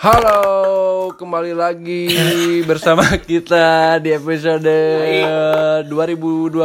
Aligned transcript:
Halo, 0.00 1.12
kembali 1.12 1.52
lagi 1.52 2.08
bersama 2.72 3.04
kita 3.20 4.00
di 4.00 4.16
episode 4.16 4.64
2020 5.84 6.56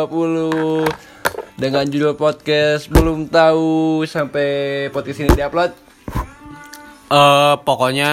dengan 1.60 1.84
judul 1.84 2.16
podcast 2.16 2.88
belum 2.88 3.28
tahu 3.28 4.08
sampai 4.08 4.88
podcast 4.88 5.28
ini 5.28 5.36
diupload. 5.36 5.76
Eh 7.12 7.56
pokoknya 7.60 8.12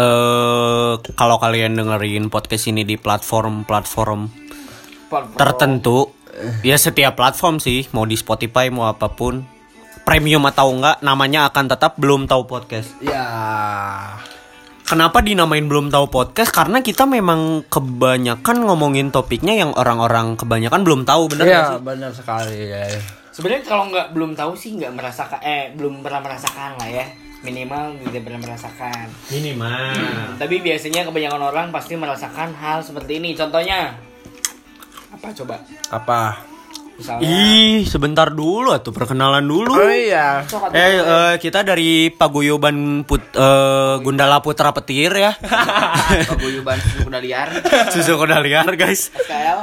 eh 0.00 0.92
kalau 1.12 1.36
kalian 1.36 1.76
dengerin 1.76 2.32
podcast 2.32 2.72
ini 2.72 2.88
di 2.88 2.96
platform-platform 2.96 4.32
tertentu, 5.36 6.08
ya 6.64 6.80
setiap 6.80 7.20
platform 7.20 7.60
sih, 7.60 7.84
mau 7.92 8.08
di 8.08 8.16
Spotify 8.16 8.72
mau 8.72 8.88
apa 8.88 9.12
pun, 9.12 9.44
premium 10.02 10.44
atau 10.46 10.70
enggak, 10.74 11.00
namanya 11.00 11.48
akan 11.50 11.64
tetap 11.70 11.96
belum 11.98 12.26
tahu 12.26 12.46
podcast. 12.46 12.94
Ya, 13.00 13.24
Kenapa 14.82 15.24
dinamain 15.24 15.64
belum 15.64 15.88
tahu 15.88 16.12
podcast? 16.12 16.52
Karena 16.52 16.84
kita 16.84 17.08
memang 17.08 17.64
kebanyakan 17.70 18.68
ngomongin 18.68 19.08
topiknya 19.08 19.56
yang 19.56 19.72
orang-orang 19.72 20.36
kebanyakan 20.36 20.84
belum 20.84 21.08
tahu, 21.08 21.32
nggak 21.32 21.48
ya 21.48 21.64
sih? 21.64 21.80
benar 21.80 22.12
sekali 22.12 22.58
ya. 22.68 22.84
Sebenarnya 23.32 23.64
kalau 23.64 23.88
nggak 23.88 24.12
belum 24.12 24.36
tahu 24.36 24.52
sih 24.52 24.76
nggak 24.76 24.92
merasakan 24.92 25.40
eh 25.40 25.72
belum 25.72 26.04
pernah 26.04 26.20
merasakan 26.20 26.76
lah 26.76 26.90
ya 26.92 27.06
minimal 27.42 27.98
tidak 28.04 28.22
pernah 28.22 28.40
merasakan. 28.44 29.06
Minimal. 29.34 30.38
Tapi 30.38 30.56
biasanya 30.62 31.02
kebanyakan 31.10 31.42
orang 31.42 31.66
pasti 31.74 31.98
merasakan 31.98 32.54
hal 32.54 32.84
seperti 32.86 33.18
ini. 33.18 33.34
Contohnya 33.34 33.98
apa 35.10 35.28
coba? 35.34 35.56
Apa? 35.90 36.51
Misalnya 36.98 37.24
Ih, 37.24 37.88
sebentar 37.88 38.28
dulu 38.30 38.70
atuh 38.70 38.92
perkenalan 38.92 39.42
dulu. 39.42 39.74
Oh 39.74 39.90
iya. 39.90 40.44
Eh, 40.70 41.00
eh, 41.00 41.34
kita 41.40 41.64
dari 41.64 42.12
Paguyuban 42.12 43.02
Put, 43.08 43.32
eh, 43.34 43.94
Gundala 44.04 44.44
Putra 44.44 44.70
Petir 44.76 45.12
ya. 45.16 45.32
paguyuban 46.30 46.78
suku 46.78 47.08
kuda 47.08 47.20
liar, 47.20 47.48
Susu 47.90 48.20
kuda 48.20 48.38
liar, 48.44 48.68
guys. 48.76 49.08
SKL. 49.08 49.58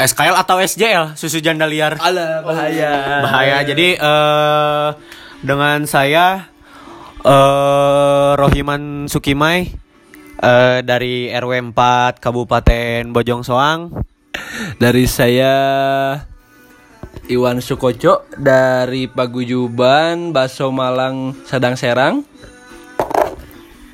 SKL 0.00 0.36
atau 0.40 0.56
SJL, 0.56 1.12
susu 1.12 1.44
janda 1.44 1.68
liar. 1.68 2.00
Alah 2.00 2.40
bahaya. 2.40 3.20
Bahaya. 3.20 3.56
Jadi 3.68 4.00
eh 4.00 4.88
dengan 5.44 5.84
saya 5.84 6.48
eh 7.20 8.30
Rohiman 8.40 9.12
Sukimai 9.12 9.68
eh 10.40 10.78
dari 10.80 11.28
RW 11.28 11.76
4 11.76 12.16
Kabupaten 12.16 13.12
Bojong 13.12 13.44
Soang. 13.44 14.09
Dari 14.76 15.04
saya 15.04 15.52
Iwan 17.26 17.58
Sukoco 17.58 18.26
dari 18.34 19.06
Paguyuban 19.06 20.30
Baso 20.30 20.70
Malang 20.70 21.34
Sadang 21.46 21.74
Serang. 21.74 22.22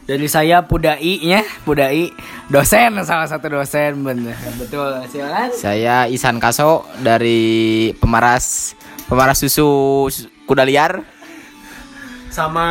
Dari 0.07 0.31
saya 0.31 0.63
Pudai 0.63 1.19
ya, 1.19 1.43
Pudai 1.67 2.15
dosen 2.47 2.95
salah 3.03 3.27
satu 3.27 3.51
dosen 3.51 4.07
bener. 4.07 4.39
Betul, 4.55 5.03
silakan. 5.11 5.51
Saya 5.51 6.07
Isan 6.07 6.39
Kaso 6.39 6.87
dari 7.03 7.91
Pemaras 7.99 8.79
Pemaras 9.11 9.43
Susu 9.43 9.67
Su- 10.07 10.31
Kuda 10.47 10.63
Liar. 10.63 11.03
Sama 12.37 12.67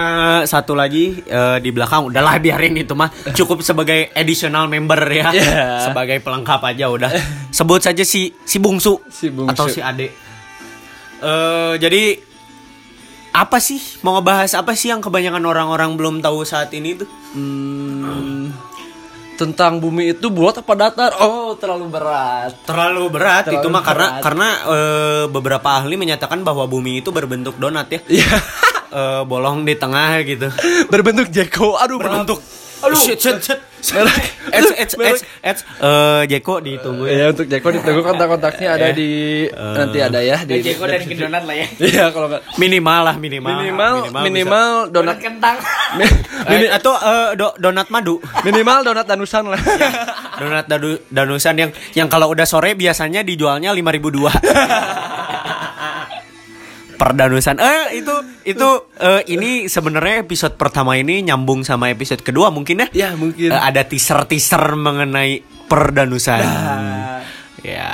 satu 0.46 0.78
lagi 0.78 1.26
eh, 1.26 1.58
di 1.58 1.74
belakang 1.74 2.14
udahlah 2.14 2.38
biarin 2.38 2.78
itu 2.78 2.94
mah 2.94 3.10
cukup 3.34 3.66
sebagai 3.66 4.14
additional 4.14 4.70
member 4.70 5.02
ya. 5.10 5.34
Iya. 5.34 5.90
Sebagai 5.90 6.22
pelengkap 6.22 6.62
aja 6.62 6.86
udah. 6.86 7.10
Sebut 7.50 7.82
saja 7.82 8.06
si 8.06 8.30
si 8.46 8.62
bungsu, 8.62 9.02
Si 9.10 9.34
bungsu. 9.34 9.50
atau 9.50 9.66
si 9.66 9.82
ade. 9.82 10.14
Eh 11.18 11.74
jadi 11.82 12.22
apa 13.34 13.58
sih 13.58 13.82
mau 14.06 14.16
ngebahas 14.16 14.54
apa 14.54 14.78
sih 14.78 14.94
yang 14.94 15.02
kebanyakan 15.02 15.42
orang-orang 15.44 15.98
belum 15.98 16.16
tahu 16.22 16.46
saat 16.46 16.70
ini 16.72 17.02
tuh? 17.02 17.10
Hmm, 17.34 18.54
tentang 19.36 19.82
bumi 19.82 20.14
itu 20.14 20.30
bulat 20.30 20.62
apa 20.62 20.72
datar? 20.78 21.12
Oh, 21.20 21.58
terlalu 21.58 21.90
berat. 21.90 22.54
Terlalu 22.64 23.04
berat 23.12 23.50
Terlalu 23.50 23.60
itu 23.60 23.68
mah 23.68 23.84
karena 23.84 24.08
berat. 24.08 24.22
karena 24.24 24.48
eh, 24.70 25.24
beberapa 25.28 25.68
ahli 25.74 25.96
menyatakan 25.98 26.46
bahwa 26.46 26.64
bumi 26.70 27.02
itu 27.02 27.10
berbentuk 27.10 27.58
donat 27.58 27.90
ya. 27.90 28.00
Iya. 28.08 28.30
Eh, 28.88 29.22
bolong 29.24 29.64
di 29.64 29.74
tengah 29.74 30.22
gitu. 30.22 30.48
Berbentuk 30.92 31.30
Jeko. 31.30 31.76
Aduh, 31.76 31.98
Berbentuk 31.98 32.40
Aduh. 32.84 32.94
shit 32.94 33.18
shit 33.18 33.40
shit. 33.42 33.60
Merek. 33.86 34.26
Eds 34.50 34.72
eds 34.78 34.94
eds 34.98 35.22
eds 35.42 35.60
eh 35.78 36.22
Jeko 36.26 36.58
ditunggu 36.58 37.06
ya. 37.06 37.14
Ya 37.16 37.26
untuk 37.30 37.46
Jeko 37.46 37.70
ditunggu 37.70 38.02
kontak-kontaknya 38.02 38.78
ada 38.78 38.88
di 38.90 39.46
nanti 39.50 40.02
ada 40.02 40.20
ya 40.22 40.42
di. 40.42 40.58
Dari 40.58 40.62
Jeko 40.66 40.86
dan 40.86 41.02
Donat 41.06 41.44
lah 41.46 41.56
ya. 41.56 41.68
Iya 41.78 42.06
kalau 42.10 42.28
nggak 42.30 42.58
Minimal 42.58 43.02
lah 43.06 43.16
minimal. 43.16 43.54
minimal 43.62 43.94
minimal 44.22 44.70
donat 44.90 45.18
Donat 45.18 45.18
kentang. 45.22 45.58
Eh, 46.46 46.70
atau 46.70 46.94
eh, 46.94 47.30
do- 47.38 47.58
donat 47.58 47.90
madu. 47.90 48.22
minimal 48.42 48.86
donat 48.86 49.06
danusan 49.06 49.50
lah. 49.50 49.62
donat 50.38 50.66
dadu, 50.70 50.98
danusan 51.10 51.56
yang 51.58 51.72
yang 51.94 52.06
kalau 52.06 52.30
udah 52.30 52.46
sore 52.46 52.74
biasanya 52.74 53.22
dijualnya 53.22 53.74
5002. 53.74 54.30
per 54.30 54.46
danusan. 56.96 57.60
Eh 57.60 58.00
itu 58.00 58.16
itu 58.48 58.70
eh, 59.00 59.22
ini 59.32 59.68
sebenarnya 59.68 60.24
episode 60.24 60.56
pertama 60.56 60.96
ini 60.96 61.22
nyambung 61.26 61.62
sama 61.68 61.92
episode 61.92 62.24
kedua 62.24 62.50
mungkin 62.50 62.86
ya. 62.86 62.88
ya 62.92 63.10
mungkin. 63.14 63.52
Eh, 63.52 63.62
ada 63.62 63.84
teaser-teaser 63.84 64.76
mengenai 64.76 65.44
perdanusan. 65.68 66.44
Ya. 67.66 67.92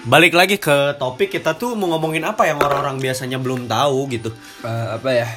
Balik 0.00 0.32
lagi 0.32 0.56
ke 0.56 0.96
topik 0.96 1.28
kita 1.28 1.60
tuh 1.60 1.76
mau 1.76 1.92
ngomongin 1.92 2.24
apa 2.24 2.48
yang 2.48 2.56
orang-orang 2.56 2.96
biasanya 2.96 3.36
belum 3.36 3.68
tahu 3.68 4.08
gitu. 4.08 4.32
Eh, 4.64 4.86
apa 4.96 5.10
ya? 5.12 5.28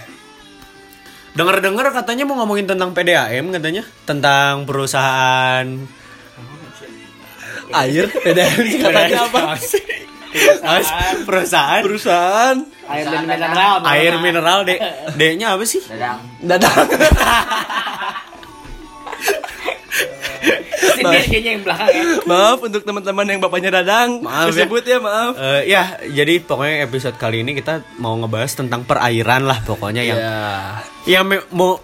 Dengar-dengar 1.34 1.90
katanya 1.90 2.24
mau 2.30 2.38
ngomongin 2.40 2.70
tentang 2.70 2.94
PDAM 2.94 3.50
katanya, 3.50 3.84
tentang 4.06 4.70
perusahaan 4.70 5.66
Air 7.74 8.06
PDAM 8.06 8.62
katanya 8.86 9.20
apa? 9.28 9.58
perusahaan 11.24 11.82
Perusahaan 11.82 12.56
Air 12.84 13.06
dan 13.08 13.24
mineral. 13.24 13.76
air 13.86 14.14
mineral 14.20 14.60
D 14.64 14.72
D-nya 15.18 15.56
apa 15.56 15.64
sih? 15.64 15.80
Dadang. 15.86 16.20
dadang. 16.44 16.88
Sendiri 20.94 21.26
kayaknya 21.26 21.52
yang 21.54 21.64
belakang 21.64 21.90
ya. 21.90 22.04
maaf 22.24 22.60
untuk 22.60 22.82
teman-teman 22.84 23.26
yang 23.26 23.40
bapaknya 23.40 23.70
dadang. 23.74 24.20
Maaf 24.20 24.52
ya. 24.52 24.66
Disebut 24.66 24.84
ya, 24.84 24.98
maaf. 25.00 25.34
Eh, 25.34 25.62
ya, 25.66 25.84
jadi 26.04 26.34
pokoknya 26.40 26.84
episode 26.84 27.16
kali 27.16 27.42
ini 27.42 27.56
kita 27.56 27.82
mau 27.98 28.14
ngebahas 28.14 28.52
tentang 28.54 28.84
perairan 28.84 29.44
lah 29.44 29.64
pokoknya 29.64 30.04
yang 30.04 30.20
Ya. 30.20 30.40
yang 31.10 31.24
mau 31.50 31.80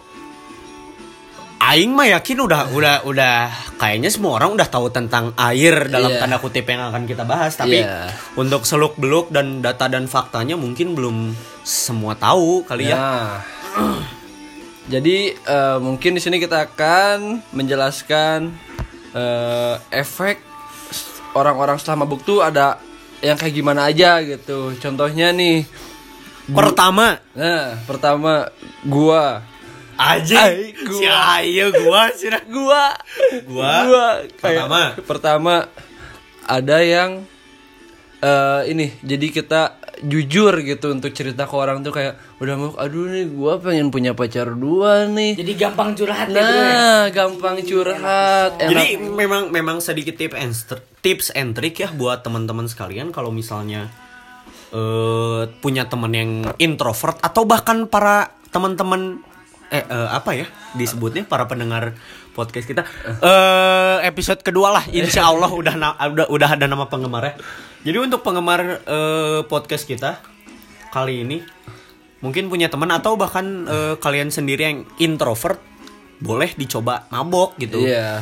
Aing 1.70 1.94
mah 1.94 2.10
yakin 2.10 2.50
udah 2.50 2.74
udah 2.74 2.96
udah 3.06 3.36
kayaknya 3.78 4.10
semua 4.10 4.42
orang 4.42 4.58
udah 4.58 4.66
tahu 4.66 4.90
tentang 4.90 5.38
air 5.38 5.86
dalam 5.86 6.10
Iya. 6.10 6.26
tanda 6.26 6.42
kutip 6.42 6.66
yang 6.66 6.90
akan 6.90 7.06
kita 7.06 7.30
bahas 7.30 7.54
tapi 7.54 7.86
Iya. 7.86 8.10
untuk 8.34 8.66
seluk 8.66 8.98
beluk 8.98 9.30
dan 9.30 9.62
data 9.62 9.86
dan 9.86 10.10
faktanya 10.10 10.58
mungkin 10.58 10.98
belum 10.98 11.38
semua 11.62 12.18
tahu 12.18 12.66
kali 12.66 12.90
ya. 12.90 12.98
Nah, 12.98 13.30
jadi 14.94 15.18
eh, 15.38 15.78
mungkin 15.78 16.18
di 16.18 16.22
sini 16.26 16.42
kita 16.42 16.74
akan 16.74 17.46
menjelaskan 17.54 18.50
eh, 19.14 19.76
efek 19.94 20.42
orang-orang 21.38 21.78
setelah 21.78 22.02
mabuk 22.02 22.26
tuh 22.26 22.42
ada 22.42 22.82
yang 23.22 23.38
kayak 23.38 23.54
gimana 23.54 23.94
aja 23.94 24.18
gitu. 24.26 24.74
Contohnya 24.82 25.30
nih, 25.30 25.70
Pertama 26.50 27.14
nah 27.38 27.78
pertama 27.86 28.50
gua, 28.82 29.46
aja 30.00 30.56
si 30.90 31.04
ayo 31.04 31.76
gua 31.76 32.08
sih 32.10 32.32
gua, 32.48 32.96
Gua. 33.44 33.74
gua 33.84 34.08
kayak- 34.34 34.66
Pertama. 34.66 34.82
pertama 35.04 35.54
ada 36.48 36.78
yang 36.80 37.28
eh 38.20 38.62
ini 38.68 38.96
jadi 39.00 39.28
kita 39.30 39.62
jujur 40.02 40.56
gitu 40.60 40.90
untuk 40.90 41.12
cerita 41.12 41.44
ke 41.44 41.52
orang 41.52 41.84
tuh 41.84 41.92
kayak 41.92 42.16
udah 42.40 42.56
mau 42.56 42.72
aduh 42.74 43.06
nih 43.06 43.28
gua 43.30 43.60
pengen 43.60 43.88
punya 43.90 44.12
pacar 44.12 44.48
dua 44.50 45.04
nih 45.06 45.36
Jadi 45.36 45.52
gampang 45.54 45.92
curhat 45.94 46.28
ya 46.28 46.36
ya. 46.36 46.44
Nah, 46.44 47.04
gampang 47.10 47.60
curhat. 47.62 48.56
Enak. 48.56 48.72
Jadi 48.72 48.86
memang 48.96 49.52
memang 49.52 49.80
sedikit 49.80 50.16
tips 50.16 50.36
and 50.36 50.52
tips 51.00 51.28
and 51.30 51.52
trick 51.52 51.76
ya 51.78 51.92
buat 51.92 52.24
teman-teman 52.24 52.66
sekalian 52.66 53.12
kalau 53.12 53.28
misalnya 53.30 53.92
eh 54.70 55.42
punya 55.60 55.88
teman 55.88 56.12
yang 56.12 56.32
introvert 56.58 57.20
atau 57.20 57.44
bahkan 57.44 57.84
para 57.86 58.32
teman-teman 58.50 59.20
eh 59.70 59.82
eh, 59.82 60.10
apa 60.10 60.34
ya 60.34 60.46
disebutnya 60.74 61.24
para 61.24 61.46
pendengar 61.46 61.94
podcast 62.32 62.66
kita 62.66 62.84
eh 63.20 63.98
episode 64.04 64.42
kedua 64.42 64.70
lah 64.72 64.84
insya 64.96 65.28
Allah 65.28 65.50
udah 65.50 65.76
na- 65.76 65.98
udah 66.00 66.26
udah 66.28 66.50
ada 66.54 66.66
nama 66.66 66.86
penggemar 66.86 67.24
ya 67.24 67.34
jadi 67.82 67.98
untuk 68.02 68.22
penggemar 68.22 68.82
eh, 68.82 69.40
podcast 69.46 69.86
kita 69.86 70.20
kali 70.90 71.22
ini 71.22 71.38
mungkin 72.20 72.50
punya 72.50 72.68
teman 72.68 72.90
atau 72.90 73.14
bahkan 73.16 73.46
eh, 73.64 73.96
kalian 73.96 74.30
sendiri 74.30 74.62
yang 74.66 74.80
introvert 74.98 75.62
boleh 76.20 76.52
dicoba 76.54 77.08
mabok 77.10 77.56
gitu 77.58 77.80
Iya. 77.80 78.20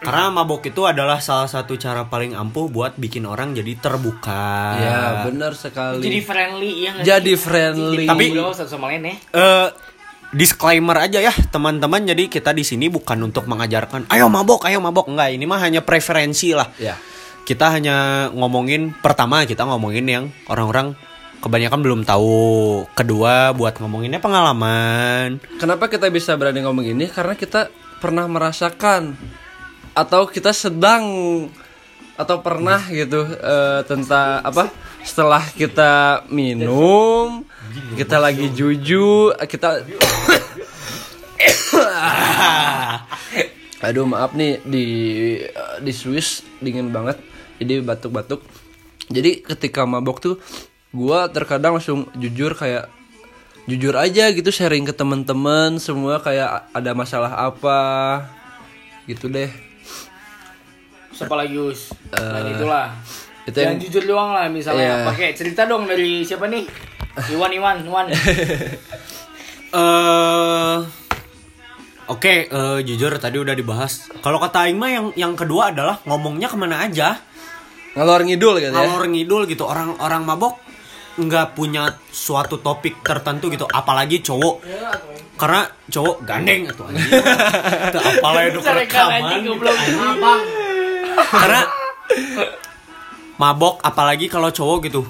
Karena 0.00 0.32
mabok 0.32 0.64
itu 0.64 0.88
adalah 0.88 1.20
salah 1.20 1.44
satu 1.44 1.76
cara 1.76 2.08
paling 2.08 2.32
ampuh 2.32 2.72
buat 2.72 2.96
bikin 2.96 3.28
orang 3.28 3.52
jadi 3.52 3.76
terbuka. 3.76 4.48
Ya, 4.80 5.00
benar 5.28 5.52
sekali. 5.52 6.00
Jadi 6.00 6.18
friendly 6.24 6.72
ya 6.80 6.92
Jadi 7.04 7.36
friendly. 7.36 8.08
Jadi 8.08 8.32
Tapi- 8.40 8.64
sama 8.64 8.88
lain 8.88 9.04
ya. 9.04 9.14
Eh, 9.36 9.68
disclaimer 10.30 10.96
aja 10.98 11.18
ya 11.18 11.34
teman-teman. 11.50 12.06
Jadi 12.06 12.30
kita 12.30 12.54
di 12.54 12.62
sini 12.62 12.86
bukan 12.86 13.18
untuk 13.26 13.46
mengajarkan 13.50 14.10
ayo 14.10 14.26
mabok 14.30 14.66
ayo 14.70 14.78
mabok. 14.78 15.10
Enggak 15.10 15.34
ini 15.34 15.44
mah 15.46 15.60
hanya 15.62 15.82
preferensi 15.82 16.54
lah. 16.54 16.70
Ya. 16.78 16.96
kita 17.40 17.66
hanya 17.72 18.28
ngomongin 18.30 18.94
pertama 18.94 19.42
kita 19.42 19.66
ngomongin 19.66 20.06
yang 20.06 20.24
orang-orang 20.46 20.94
kebanyakan 21.42 21.80
belum 21.82 22.00
tahu. 22.06 22.84
Kedua 22.94 23.50
buat 23.56 23.74
ngomonginnya 23.80 24.22
pengalaman. 24.22 25.42
Kenapa 25.58 25.90
kita 25.90 26.06
bisa 26.12 26.36
berani 26.36 26.62
ngomong 26.62 26.86
ini? 26.86 27.08
Karena 27.10 27.34
kita 27.34 27.72
pernah 27.98 28.28
merasakan 28.30 29.18
atau 29.96 30.30
kita 30.30 30.54
sedang 30.54 31.04
atau 32.20 32.44
pernah 32.44 32.84
gitu 32.92 33.24
eh, 33.24 33.80
tentang 33.88 34.44
apa? 34.44 34.68
Setelah 35.00 35.40
kita 35.56 36.28
minum, 36.28 37.40
kita 37.96 38.20
lagi 38.20 38.52
juju, 38.52 39.32
kita 39.48 39.80
Aduh 43.86 44.04
maaf 44.04 44.36
nih 44.36 44.60
di 44.60 44.84
di 45.80 45.92
Swiss 45.96 46.44
dingin 46.60 46.92
banget, 46.92 47.16
jadi 47.56 47.80
batuk-batuk. 47.80 48.44
Jadi 49.08 49.40
ketika 49.40 49.88
mabok 49.88 50.20
tuh, 50.20 50.36
gua 50.92 51.32
terkadang 51.32 51.80
langsung 51.80 52.04
jujur 52.20 52.52
kayak 52.52 52.92
jujur 53.64 53.96
aja 53.96 54.28
gitu 54.34 54.50
sharing 54.52 54.84
ke 54.84 54.92
teman-teman 54.92 55.80
semua 55.80 56.20
kayak 56.20 56.68
ada 56.76 56.92
masalah 56.92 57.48
apa 57.48 57.80
gitu 59.08 59.32
deh. 59.32 59.69
Siapa 61.20 61.36
lagi 61.36 61.54
Us? 61.54 61.92
Selain 62.10 62.48
itulah. 62.50 62.86
itu 63.42 63.56
yang 63.56 63.72
yang- 63.72 63.82
jujur 63.82 64.04
doang 64.06 64.30
lah 64.30 64.48
misalnya. 64.48 65.04
Iya. 65.04 65.06
Pakai 65.06 65.28
cerita 65.32 65.64
dong 65.64 65.84
dari 65.84 66.22
siapa 66.22 66.46
nih? 66.46 66.64
Iwan 67.34 67.50
Iwan 67.50 67.76
Iwan. 67.82 68.06
eh 69.70 70.76
Oke, 72.10 72.50
eh, 72.50 72.78
jujur 72.82 73.14
tadi 73.16 73.38
udah 73.38 73.54
dibahas. 73.54 74.10
Kalau 74.18 74.42
kata 74.42 74.66
Aing 74.66 74.74
mah 74.74 74.90
yang 74.90 75.06
yang 75.14 75.38
kedua 75.38 75.70
adalah 75.70 76.02
ngomongnya 76.02 76.50
ke 76.50 76.58
mana 76.58 76.82
aja, 76.82 77.14
Ngalor 77.94 78.26
ngidul 78.26 78.58
gitu 78.58 78.66
ya. 78.66 78.74
ngalor 78.74 79.06
ngidul 79.06 79.46
gitu. 79.46 79.62
Orang-orang 79.62 80.26
mabok 80.26 80.58
nggak 81.14 81.54
punya 81.54 81.86
suatu 82.10 82.58
topik 82.58 83.06
tertentu 83.06 83.46
gitu, 83.46 83.62
apalagi 83.62 84.18
cowok. 84.20 84.58
Karena 85.38 85.62
cowok 85.86 86.26
gandeng 86.26 86.66
atau 86.66 86.90
anjing. 86.90 87.10
Teu 87.94 88.00
apalah 88.02 88.42
itu 88.42 88.58
rekaman. 88.58 89.20
gitu. 89.46 89.70
Karena 91.16 91.62
mabok 93.40 93.80
apalagi 93.80 94.28
kalau 94.28 94.52
cowok 94.52 94.78
gitu. 94.86 95.02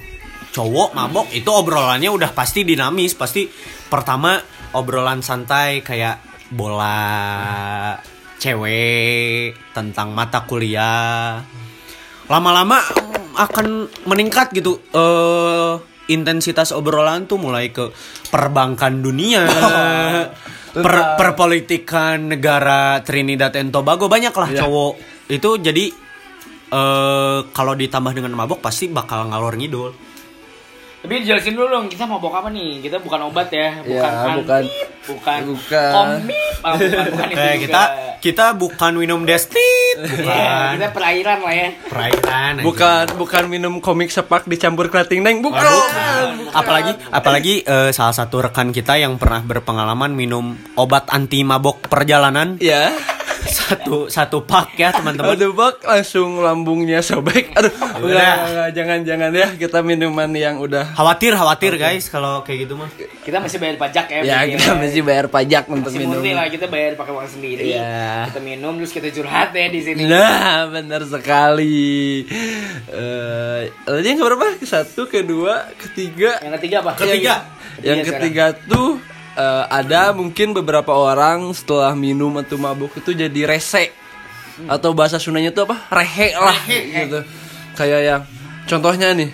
Cowok 0.51 0.95
mabok 0.95 1.31
itu 1.31 1.51
obrolannya 1.51 2.11
udah 2.11 2.31
pasti 2.35 2.67
dinamis, 2.67 3.15
pasti 3.15 3.47
pertama 3.91 4.39
obrolan 4.75 5.23
santai 5.23 5.83
kayak 5.83 6.49
bola 6.51 7.95
cewek 8.39 9.55
tentang 9.71 10.11
mata 10.15 10.43
kuliah. 10.47 11.43
Lama-lama 12.31 12.79
akan 13.39 13.91
meningkat 14.07 14.55
gitu 14.55 14.79
eh 14.95 15.75
intensitas 16.11 16.75
obrolan 16.75 17.31
tuh 17.31 17.39
mulai 17.39 17.71
ke 17.71 17.95
perbankan 18.31 18.99
dunia. 18.99 19.47
per 20.71 21.19
perpolitikan 21.19 22.31
negara 22.31 23.03
Trinidad 23.03 23.51
and 23.59 23.75
Tobago 23.75 24.07
banyak 24.07 24.31
lah 24.31 24.51
cowok. 24.55 24.95
Itu 25.31 25.57
jadi 25.57 25.95
eh 26.69 27.39
kalau 27.49 27.73
ditambah 27.73 28.13
dengan 28.13 28.31
mabok 28.33 28.61
pasti 28.61 28.87
bakal 28.87 29.27
ngalor 29.27 29.55
ngidul. 29.55 29.91
Tapi 31.01 31.25
jelasin 31.25 31.57
dulu 31.57 31.65
dong, 31.67 31.87
kita 31.89 32.05
mabok 32.05 32.29
apa 32.35 32.53
nih? 32.53 32.85
Kita 32.85 33.01
bukan 33.01 33.25
obat 33.25 33.49
ya, 33.49 33.81
bukan 33.81 33.89
Ya, 34.13 34.37
bukan. 34.37 34.65
bukan, 35.09 35.41
Bukan. 35.49 35.93
komip, 35.97 36.53
ah, 36.61 36.77
bukan, 36.77 37.05
bukan 37.09 37.27
itu 37.33 37.41
Eh, 37.41 37.49
juga. 37.49 37.57
kita 37.57 37.83
kita 38.21 38.47
bukan 38.53 38.93
minum 38.95 39.25
destit, 39.25 39.97
Iya, 39.97 40.05
bukan 40.13 40.69
kita 40.77 40.89
perairan 40.93 41.39
lah 41.41 41.55
ya. 41.57 41.69
perairan. 41.89 42.53
aja. 42.53 42.63
Bukan 42.63 43.05
bukan 43.17 43.45
minum 43.49 43.75
komik 43.81 44.13
sepak 44.13 44.45
dicampur 44.45 44.87
kerating 44.87 45.25
neng, 45.25 45.41
bukan. 45.41 45.57
Bukan. 45.57 46.53
Apalagi 46.53 46.93
apalagi 47.09 47.65
eh, 47.65 47.91
salah 47.91 48.13
satu 48.13 48.45
rekan 48.45 48.69
kita 48.69 48.95
yang 48.95 49.17
pernah 49.17 49.41
berpengalaman 49.41 50.13
minum 50.13 50.53
obat 50.77 51.09
anti 51.09 51.41
mabok 51.41 51.81
perjalanan 51.83 52.61
Ya. 52.61 52.93
Satu 53.47 53.97
satu 54.13 54.45
pak 54.45 54.77
ya 54.77 54.93
teman-teman. 54.93 55.33
Aduh 55.37 55.53
bak 55.57 55.81
langsung 55.87 56.43
lambungnya 56.45 57.01
sobek. 57.01 57.55
Aduh, 57.57 57.73
enggak, 57.73 58.05
enggak, 58.05 58.37
enggak, 58.45 58.69
jangan 58.77 58.99
jangan 59.07 59.31
ya 59.33 59.49
kita 59.57 59.79
minuman 59.81 60.31
yang 60.37 60.61
udah 60.61 60.93
Khawatir 60.93 61.33
khawatir 61.33 61.73
guys 61.81 62.11
kalau 62.13 62.45
kayak 62.45 62.69
gitu 62.69 62.75
mah. 62.77 62.91
Kita 63.25 63.39
masih 63.41 63.59
bayar 63.63 63.77
pajak 63.81 64.07
ya. 64.11 64.21
ya 64.25 64.39
kita 64.49 64.77
mesti 64.77 65.01
bayar 65.01 65.27
pajak 65.31 65.65
untuk 65.71 65.93
Masih 65.93 66.01
minum. 66.05 66.21
murni 66.21 66.33
lah 66.37 66.47
kita 66.51 66.67
bayar 66.69 66.93
pakai 66.99 67.13
uang 67.15 67.31
sendiri. 67.31 67.63
Iya. 67.77 68.29
Kita 68.33 68.41
minum 68.43 68.73
terus 68.81 68.93
kita 68.93 69.09
curhat 69.15 69.51
ya 69.55 69.67
di 69.71 69.81
sini. 69.81 70.03
Nah, 70.09 70.67
benar 70.69 71.03
sekali. 71.07 72.25
Eh, 72.91 73.61
tadi 73.87 74.07
yang 74.09 74.21
berapa? 74.21 74.59
Satu, 74.65 75.07
kedua, 75.07 75.71
ketiga. 75.79 76.41
Yang 76.43 76.53
ketiga 76.61 76.77
apa? 76.83 76.93
Ketiga. 76.99 77.35
Yang 77.81 78.01
ketiga 78.13 78.45
tuh 78.67 79.01
eh, 79.41 79.65
ada 79.73 80.13
mungkin 80.13 80.53
beberapa 80.53 80.93
orang 80.93 81.57
setelah 81.57 81.97
minum 81.97 82.37
atau 82.37 82.61
mabuk 82.61 82.93
itu 83.01 83.17
jadi 83.17 83.49
rese. 83.49 83.97
Atau 84.69 84.93
bahasa 84.93 85.17
Sundanya 85.17 85.57
tuh 85.57 85.65
apa? 85.65 85.89
Rehe 85.89 86.37
lah 86.37 86.59
gitu. 86.69 87.25
Kayak 87.73 88.01
yang 88.05 88.23
contohnya 88.69 89.17
nih 89.17 89.33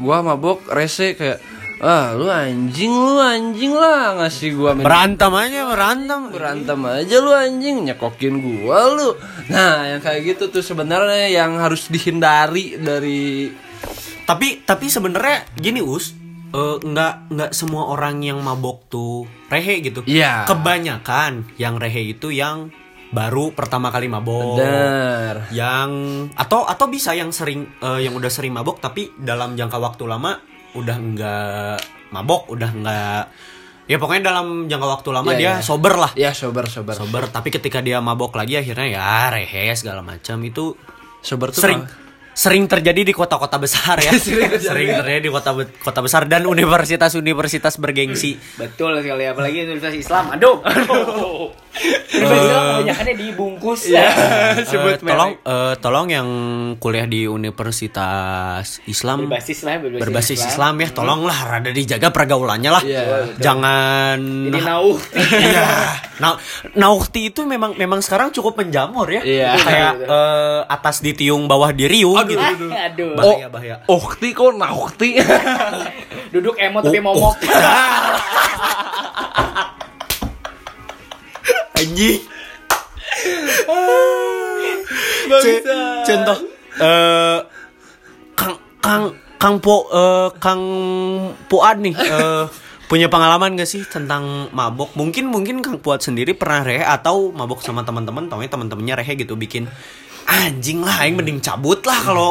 gua 0.00 0.24
mabuk 0.24 0.64
rese 0.72 1.12
kayak 1.12 1.44
ah 1.84 2.16
lu 2.16 2.24
anjing 2.32 2.88
lu 2.88 3.20
anjing 3.20 3.76
lah 3.76 4.16
ngasih 4.16 4.56
gua 4.56 4.72
minum. 4.72 4.88
Berantem 4.88 5.28
aja 5.28 5.60
berantem. 5.68 6.20
berantem 6.32 6.80
aja 6.88 7.16
lu 7.20 7.36
anjing 7.36 7.84
nyekokin 7.84 8.40
gua 8.40 8.96
lu. 8.96 9.12
Nah 9.52 9.92
yang 9.92 10.00
kayak 10.00 10.24
gitu 10.24 10.48
tuh 10.48 10.64
sebenarnya 10.64 11.28
yang 11.28 11.60
harus 11.60 11.92
dihindari 11.92 12.80
dari 12.80 13.52
Tapi 14.24 14.64
tapi 14.64 14.88
sebenarnya 14.88 15.44
gini 15.54 15.84
us. 15.84 16.16
Eh, 16.56 16.76
nggak 16.80 17.14
nggak 17.36 17.50
semua 17.52 17.92
orang 17.92 18.24
yang 18.24 18.40
mabok 18.40 18.88
tuh 18.88 19.28
rehe 19.52 19.84
gitu. 19.84 20.00
Iya. 20.08 20.48
Kebanyakan 20.48 21.52
yang 21.60 21.76
rehe 21.76 22.16
itu 22.16 22.32
yang 22.32 22.72
baru 23.06 23.54
pertama 23.54 23.94
kali 23.94 24.10
mabok. 24.10 24.58
benar 24.58 25.46
yang 25.54 25.90
atau 26.34 26.66
atau 26.66 26.86
bisa 26.90 27.14
yang 27.14 27.30
sering 27.30 27.62
eh, 27.78 28.02
yang 28.02 28.18
udah 28.18 28.30
sering 28.32 28.50
mabok 28.50 28.82
tapi 28.82 29.14
dalam 29.14 29.54
jangka 29.54 29.78
waktu 29.78 30.04
lama 30.10 30.42
udah 30.74 30.96
nggak 30.98 31.78
mabok 32.12 32.50
udah 32.50 32.70
nggak 32.74 33.22
ya 33.86 33.96
pokoknya 34.02 34.22
dalam 34.34 34.66
jangka 34.66 34.86
waktu 34.98 35.08
lama 35.14 35.30
Iya, 35.32 35.38
dia 35.38 35.52
iya. 35.54 35.62
sober 35.62 35.94
lah 35.94 36.10
ya 36.18 36.30
sober 36.34 36.66
sober 36.66 36.98
sober 36.98 37.30
tapi 37.30 37.54
ketika 37.54 37.78
dia 37.78 38.02
mabok 38.02 38.34
lagi 38.34 38.58
akhirnya 38.58 38.98
ya 38.98 39.30
rehe 39.30 39.70
segala 39.78 40.02
macam 40.02 40.42
itu 40.42 40.74
sober 41.22 41.54
tuh 41.54 41.62
sering 41.62 41.82
sering 42.36 42.68
terjadi 42.68 43.00
di 43.00 43.16
kota-kota 43.16 43.56
besar 43.56 43.96
ya 43.96 44.12
Sering 44.20 44.60
sering, 44.60 44.88
terjadi. 44.92 45.24
di 45.24 45.30
kota 45.32 45.56
kota 45.80 46.00
besar 46.04 46.28
dan 46.28 46.44
universitas-universitas 46.44 47.80
bergengsi 47.80 48.36
Betul 48.54 49.00
sekali 49.00 49.24
apalagi 49.24 49.64
Universitas 49.64 49.96
Islam. 49.96 50.36
Aduh. 50.36 50.60
Universitas 51.76 52.44
Islam 52.44 52.64
kebanyakannya 52.76 53.14
dibungkus. 53.16 53.80
Eh, 53.96 54.64
Sebut 54.64 55.00
tolong 55.00 55.32
merek. 55.32 55.48
eh, 55.48 55.74
tolong 55.78 56.06
yang 56.08 56.28
kuliah 56.76 57.04
di 57.04 57.24
universitas 57.24 58.80
Islam 58.84 59.24
Berbasis 59.24 59.64
lah 59.64 59.72
ya, 59.72 59.80
berbasis, 59.80 60.02
berbasis 60.02 60.40
Islam, 60.42 60.74
ya 60.76 60.88
tolonglah 60.90 61.38
rada 61.46 61.70
dijaga 61.70 62.08
pergaulannya 62.10 62.70
lah 62.70 62.82
Iya, 62.82 63.02
jangan 63.38 64.18
Ini 64.20 64.58
iya 65.22 65.66
nah 66.16 66.40
naukti 66.72 67.28
itu 67.28 67.44
memang 67.44 67.76
memang 67.76 68.00
sekarang 68.00 68.32
cukup 68.32 68.56
menjamur 68.56 69.04
ya 69.06 69.20
Iya. 69.22 69.50
kayak 69.60 69.92
eh, 70.02 70.60
atas 70.66 71.00
ditiung 71.00 71.44
bawah 71.46 71.70
diriung 71.70 72.25
gitu. 72.26 72.66
Aduh. 72.86 73.14
bahaya 73.16 73.48
bahaya. 73.48 73.76
Okti 73.86 74.28
kok 74.30 74.54
naukti 74.54 75.16
Duduk 76.34 76.58
emot 76.58 76.82
tapi 76.84 76.98
momok. 76.98 77.34
anjing. 81.76 82.20
Nggak 85.26 85.40
C- 85.42 85.58
bisa. 85.60 85.76
contoh 86.04 86.38
eh 86.76 87.38
kang 88.36 88.54
kang 88.78 89.04
kang 89.36 89.56
po 89.58 89.88
eh, 89.90 90.28
kang 90.38 90.62
puad 91.48 91.80
nih 91.80 91.94
eh, 91.96 92.44
punya 92.86 93.10
pengalaman 93.10 93.58
gak 93.58 93.66
sih 93.66 93.82
tentang 93.82 94.46
mabok? 94.54 94.94
Mungkin 94.94 95.26
mungkin 95.26 95.58
kang 95.58 95.82
puad 95.82 95.98
sendiri 95.98 96.38
pernah 96.38 96.62
rehe 96.62 96.86
atau 96.86 97.34
mabok 97.34 97.58
sama 97.58 97.82
teman-teman 97.82 98.30
taunya 98.30 98.46
teman-temannya 98.46 98.94
rehe 99.02 99.12
gitu 99.18 99.34
bikin 99.34 99.66
anjing 100.36 100.84
lah 100.84 101.00
aing 101.04 101.16
mending 101.16 101.40
cabut 101.40 101.80
lah 101.88 102.00
kalau 102.04 102.30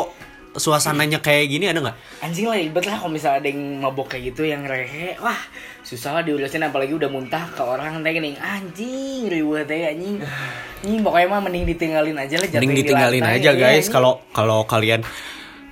suasananya 0.55 1.19
kayak 1.19 1.51
gini 1.51 1.67
ada 1.67 1.83
nggak 1.83 1.97
Anjing 2.23 2.47
lah 2.47 2.57
ribet 2.57 2.87
lah 2.87 2.95
kalau 2.97 3.11
misalnya 3.11 3.43
ada 3.43 3.49
yang 3.51 3.61
mabok 3.83 4.15
kayak 4.15 4.33
gitu 4.33 4.47
yang 4.47 4.63
rehe. 4.65 5.19
Wah, 5.19 5.37
susah 5.83 6.15
lah 6.15 6.23
diurusin 6.23 6.63
apalagi 6.63 6.95
udah 6.95 7.11
muntah 7.11 7.53
ke 7.53 7.61
orang 7.61 8.01
teh 8.01 8.11
gini. 8.15 8.33
Anjing, 8.39 9.29
ribet 9.29 9.67
teh 9.67 9.83
anjing. 9.83 10.23
Anjing 10.23 11.01
pokoknya 11.03 11.27
mah 11.27 11.41
mending 11.43 11.65
ditinggalin 11.69 12.17
aja 12.17 12.35
lah 12.39 12.47
mending 12.49 12.71
di 12.71 12.81
ditinggalin 12.81 13.21
lantai, 13.21 13.37
aja 13.41 13.51
ya, 13.51 13.59
guys 13.59 13.85
kalau 13.91 14.23
kalau 14.31 14.63
kalian 14.65 15.03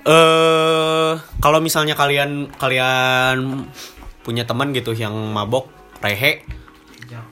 eh 0.04 1.12
kalau 1.40 1.58
misalnya 1.64 1.96
kalian 1.96 2.52
kalian 2.60 3.64
punya 4.20 4.44
teman 4.44 4.76
gitu 4.76 4.92
yang 4.92 5.16
mabok 5.32 5.72
rehe 6.04 6.44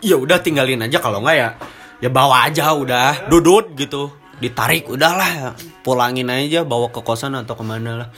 ya 0.01 0.17
udah 0.17 0.41
tinggalin 0.41 0.81
aja 0.81 1.03
kalau 1.03 1.21
nggak 1.21 1.37
ya 1.37 1.49
ya 2.01 2.09
bawa 2.09 2.49
aja 2.49 2.73
udah 2.73 3.29
dudut 3.29 3.77
gitu 3.77 4.22
ditarik 4.43 4.91
udahlah. 4.91 5.55
Pulangin 5.87 6.27
aja 6.27 6.67
bawa 6.67 6.91
ke 6.91 6.99
kosan 7.07 7.39
atau 7.39 7.55
ke 7.55 7.63
mana 7.63 7.91
lah. 8.03 8.09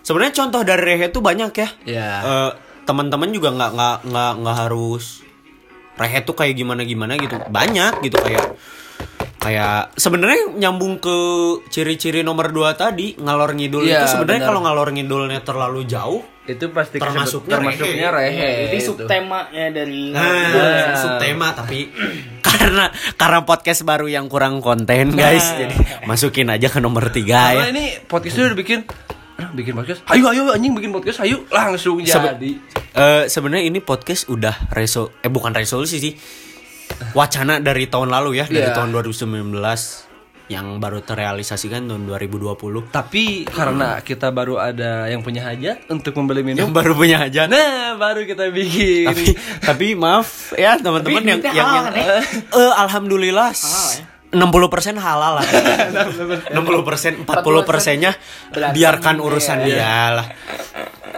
Sebenarnya 0.00 0.34
contoh 0.44 0.64
dari 0.64 0.80
rehe 0.80 1.12
tuh 1.12 1.20
banyak 1.20 1.52
ya. 1.52 1.68
Ya. 1.84 2.10
Eh, 2.24 2.50
teman-teman 2.88 3.28
juga 3.32 3.52
nggak 3.52 3.70
nggak 3.76 3.96
nggak 4.08 4.32
nggak 4.40 4.56
harus 4.64 5.20
rehe 6.00 6.18
tuh 6.24 6.36
kayak 6.36 6.56
gimana 6.56 6.88
gimana 6.88 7.20
gitu. 7.20 7.36
Banyak 7.36 8.00
gitu 8.00 8.16
kayak 8.16 8.56
kayak 9.44 9.92
sebenarnya 9.94 10.40
nyambung 10.56 10.96
ke 10.96 11.16
ciri-ciri 11.68 12.20
nomor 12.20 12.48
dua 12.48 12.72
tadi 12.72 13.12
ngalor 13.14 13.52
ngidul 13.52 13.84
Iya, 13.84 14.00
itu 14.00 14.06
sebenarnya 14.10 14.40
benar. 14.40 14.48
kalau 14.48 14.60
ngalor 14.62 14.88
ngidulnya 14.90 15.40
terlalu 15.40 15.84
jauh 15.84 16.22
Itu 16.44 16.68
pasti 16.70 16.96
Termasuknya 16.96 17.56
termasuknya 17.56 18.08
rehe. 18.10 18.36
rehe. 18.36 18.48
Jadi 18.66 18.76
itu. 18.76 18.86
subtema 18.86 19.48
ya 19.48 19.66
dari 19.70 20.12
Nah, 20.12 20.92
subtema 20.94 21.52
tapi 21.52 21.88
karena 22.44 22.84
karena 23.14 23.40
podcast 23.42 23.80
baru 23.82 24.04
yang 24.06 24.26
kurang 24.26 24.60
konten 24.60 25.12
guys, 25.12 25.44
jadi 25.54 25.72
masukin 26.04 26.48
aja 26.48 26.68
ke 26.68 26.78
nomor 26.78 27.08
tiga 27.08 27.48
Karena 27.50 27.64
ya. 27.64 27.72
ini 27.72 27.84
podcastnya 28.02 28.44
udah 28.46 28.58
bikin 28.58 28.80
"Ah, 29.34 29.50
bikin 29.50 29.72
podcast. 29.72 30.04
Ayo 30.06 30.28
ayo 30.28 30.46
anjing 30.48 30.72
bikin 30.72 30.92
podcast, 30.92 31.18
ayo 31.18 31.42
langsung 31.48 31.98
Sebe- 32.00 32.36
jadi. 32.36 32.50
Eh, 32.92 33.24
Sebenarnya 33.26 33.64
ini 33.64 33.80
podcast 33.80 34.28
udah 34.28 34.68
reso 34.70 35.16
eh 35.18 35.28
bukan 35.28 35.50
resolusi 35.50 35.96
sih, 35.96 36.12
wacana 37.12 37.58
dari 37.58 37.86
tahun 37.86 38.08
lalu 38.08 38.30
ya 38.36 38.46
dari 38.46 38.64
Iya. 38.64 38.74
tahun 38.74 38.90
2019 38.90 39.54
yang 40.44 40.76
baru 40.76 41.00
terrealisasikan 41.00 41.88
tahun 41.88 42.04
2020. 42.04 42.84
Tapi 42.86 43.48
karena 43.48 43.96
kita 43.98 44.28
baru 44.28 44.60
ada 44.60 45.08
yang 45.08 45.20
punya 45.20 45.40
hajat 45.42 45.88
untuk 45.88 46.12
membeli 46.14 46.44
Yang 46.44 46.68
minum. 46.68 46.68
baru 46.70 46.92
punya 46.92 47.24
aja. 47.24 47.46
Nah, 47.46 47.96
baru 47.96 48.22
kita 48.22 48.52
bikin. 48.52 49.08
tapi 49.08 49.24
tapi 49.58 49.86
maaf 49.94 50.52
ya 50.52 50.76
teman-teman 50.76 51.24
yang 51.24 51.40
yang, 51.40 51.56
yang 51.56 51.68
kan 51.82 51.94
ya? 51.94 52.04
eh, 52.52 52.72
alhamdulillah 52.76 53.50
Halal 53.50 53.88
ya? 53.94 54.04
60% 54.34 54.98
halal 54.98 55.32
lah 55.38 55.46
60% 56.50 57.22
40 57.22 57.24
persennya 57.64 58.12
biarkan 58.74 59.16
urusan 59.16 59.62
ya. 59.62 59.64
dia 59.64 59.94
lah 60.12 60.26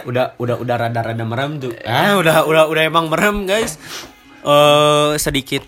udah 0.05 0.37
udah 0.37 0.55
udah 0.55 0.75
rada-rada 0.77 1.25
merem 1.25 1.57
tuh 1.57 1.73
ah 1.81 2.15
udah 2.15 2.45
udah 2.45 2.63
udah 2.63 2.83
emang 2.85 3.09
merem 3.09 3.43
guys 3.43 3.75
eh 4.47 5.13
sedikit 5.19 5.63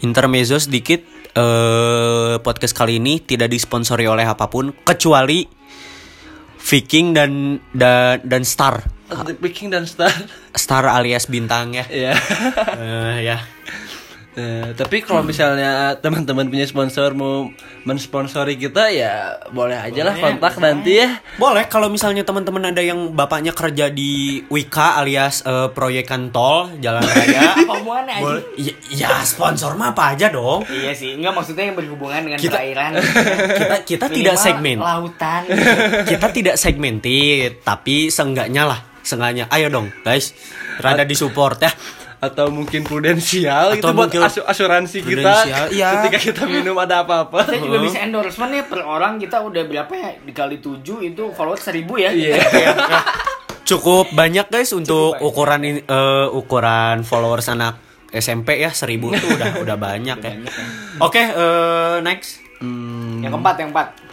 intermezzo 0.00 0.56
sedikit 0.56 1.04
eh 1.36 2.34
podcast 2.40 2.72
kali 2.72 2.96
ini 2.96 3.20
tidak 3.20 3.52
disponsori 3.52 4.08
oleh 4.08 4.24
apa 4.24 4.48
pun 4.48 4.72
kecuali 4.72 5.44
Viking 6.56 7.14
dan 7.14 7.60
dan 7.76 8.24
dan 8.24 8.42
Star 8.42 8.96
The 9.06 9.38
Picking 9.38 9.70
dan 9.70 9.86
Star. 9.86 10.10
Star 10.50 10.82
alias 10.90 11.30
bintang 11.30 11.78
ya 11.78 11.86
Iya. 11.86 12.14
Eh, 12.74 13.16
ya 13.22 13.38
Eh, 14.36 14.76
tapi 14.76 15.00
kalau 15.00 15.24
misalnya 15.24 15.96
teman-teman 15.96 16.44
punya 16.44 16.68
sponsor 16.68 17.16
mau 17.16 17.48
mensponsori 17.88 18.60
kita 18.60 18.92
ya 18.92 19.40
boleh 19.48 19.80
aja 19.80 20.04
lah 20.04 20.12
kontak 20.12 20.60
nanti 20.60 21.00
ya. 21.00 21.24
Boleh 21.34 21.64
kalau 21.64 21.88
misalnya 21.88 22.20
teman-teman 22.20 22.68
ada 22.68 22.84
yang 22.84 23.16
bapaknya 23.16 23.56
kerja 23.56 23.88
di 23.88 24.44
Wika 24.46 25.00
alias 25.00 25.40
eh, 25.40 25.72
proyekan 25.72 26.28
tol 26.28 26.68
jalan 26.78 27.00
raya. 27.00 27.56
Apa 27.64 27.80
hubungannya 27.80 28.12
aja? 28.12 28.20
Boleh- 28.20 28.44
ya, 28.60 28.74
ya 28.92 29.08
sponsor 29.24 29.72
mah 29.72 29.96
apa 29.96 30.12
aja 30.12 30.28
dong. 30.28 30.68
Iya 30.68 30.92
sih, 30.92 31.16
enggak 31.16 31.32
maksudnya 31.32 31.72
yang 31.72 31.76
berhubungan 31.80 32.20
dengan 32.20 32.36
Kita- 32.36 32.60
perairan. 32.60 32.90
Kita 33.56 33.76
kita 33.88 34.06
tidak 34.12 34.36
segmen. 34.36 34.76
Lautan. 34.76 35.42
Kita 36.04 36.28
tidak 36.28 36.60
segmented, 36.60 37.64
tapi 37.64 38.12
seenggaknya 38.12 38.68
lah, 38.68 38.84
seenggaknya 39.00 39.48
ayo 39.48 39.72
dong, 39.72 39.88
guys. 40.02 40.36
Rada 40.76 41.08
disupport 41.08 41.56
ya. 41.58 41.72
Atau 42.16 42.48
mungkin 42.48 42.80
prudensial 42.80 43.76
Atau 43.76 43.92
itu 43.92 43.92
buat 43.92 44.08
asu- 44.08 44.46
asuransi 44.46 45.04
kita 45.04 45.68
iya. 45.68 46.00
ketika 46.00 46.18
kita 46.18 46.42
minum 46.48 46.76
ada 46.76 47.04
apa-apa. 47.04 47.44
Kita 47.44 47.60
juga 47.60 47.78
bisa 47.84 48.00
endorsement 48.00 48.50
ya 48.50 48.64
per 48.64 48.80
orang 48.82 49.20
kita 49.20 49.44
udah 49.44 49.62
berapa 49.68 49.92
ya 49.92 50.10
dikali 50.24 50.58
7 50.58 50.80
itu 51.04 51.22
follower 51.36 51.60
1000 51.60 51.84
ya. 52.00 52.10
Iya. 52.10 52.34
Cukup 53.68 54.14
banyak 54.14 54.46
guys 54.46 54.70
untuk 54.72 55.18
ukuran 55.18 55.60
ini- 55.60 55.84
eh, 55.84 56.26
ukuran 56.30 57.02
followers 57.02 57.50
anak 57.50 57.82
SMP 58.08 58.62
ya 58.62 58.70
1000 58.70 59.12
tuh 59.12 59.28
udah 59.34 59.50
udah 59.60 59.76
banyak 59.76 60.18
ya. 60.22 60.32
Oke, 61.02 61.20
eh, 61.20 61.96
next. 62.00 62.40
Yang 63.20 63.32
keempat, 63.34 63.54
yang 63.60 63.68
keempat. 63.74 64.05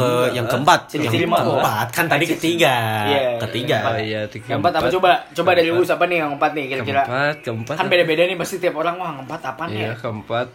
Ke 0.00 0.10
yang 0.32 0.46
keempat 0.48 0.80
yang 0.96 1.14
lima 1.14 1.36
keempat 1.44 1.86
kan 1.92 2.04
tadi 2.08 2.24
ketiga 2.24 2.74
Iya, 3.06 3.20
ketiga 3.46 3.78
Oh 3.92 3.98
iya, 4.00 4.20
Yang 4.24 4.44
keempat 4.48 4.72
apa 4.80 4.88
coba? 4.88 5.10
Coba 5.36 5.50
dari 5.52 5.68
lu 5.68 5.84
apa 5.84 6.04
nih 6.08 6.16
yang 6.24 6.28
keempat 6.34 6.50
nih 6.56 6.64
kira-kira? 6.72 7.02
Keempat, 7.04 7.36
keempat. 7.44 7.74
Kan 7.76 7.86
beda-beda 7.92 8.22
nih 8.24 8.36
pasti 8.40 8.56
tiap 8.56 8.74
orang 8.80 8.94
wah 8.96 9.10
keempat 9.20 9.40
apaan 9.44 9.68
Iya, 9.70 9.92
ya? 9.92 9.94
keempat. 10.00 10.46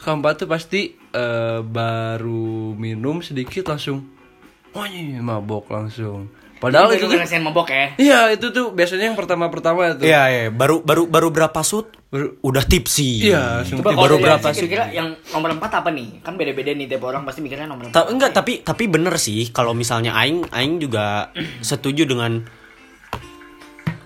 Keempat 0.00 0.32
tuh 0.40 0.48
pasti 0.48 0.80
eh, 0.96 1.60
baru 1.60 2.72
minum 2.74 3.20
sedikit 3.20 3.68
langsung 3.68 4.08
wah 4.72 4.86
mabok 5.20 5.70
langsung. 5.70 6.30
Padahal 6.60 6.92
itu 6.92 7.04
itu 7.04 7.04
tuh 7.08 7.16
ngerasain 7.16 7.42
mabok 7.42 7.68
ya. 7.72 7.86
Iya, 7.96 8.20
itu 8.36 8.46
tuh 8.52 8.66
biasanya 8.76 9.12
yang 9.12 9.16
pertama-pertama 9.18 9.96
tuh. 9.96 10.04
Iya, 10.04 10.22
iya, 10.28 10.42
baru 10.52 10.84
baru 10.84 11.08
baru 11.08 11.28
berapa 11.32 11.60
shoot? 11.64 11.99
Udah 12.42 12.66
tipsi. 12.66 13.22
Iya, 13.22 13.62
Coba 13.62 13.94
baru 13.94 14.18
berapa 14.18 14.50
sih? 14.50 14.66
Kira-kira 14.66 14.90
yang 14.90 15.14
nomor 15.30 15.54
empat 15.54 15.78
apa 15.78 15.94
nih? 15.94 16.18
Kan 16.26 16.34
beda-beda 16.34 16.74
nih 16.74 16.90
tiap 16.90 17.06
orang 17.06 17.22
pasti 17.22 17.38
mikirnya 17.38 17.70
nomor 17.70 17.86
empat. 17.86 17.94
Ta- 17.94 18.10
enggak, 18.10 18.34
tapi 18.34 18.66
tapi 18.66 18.90
bener 18.90 19.14
sih 19.14 19.54
kalau 19.54 19.78
misalnya 19.78 20.18
aing 20.18 20.42
aing 20.50 20.82
juga 20.82 21.30
setuju 21.62 22.10
dengan 22.10 22.42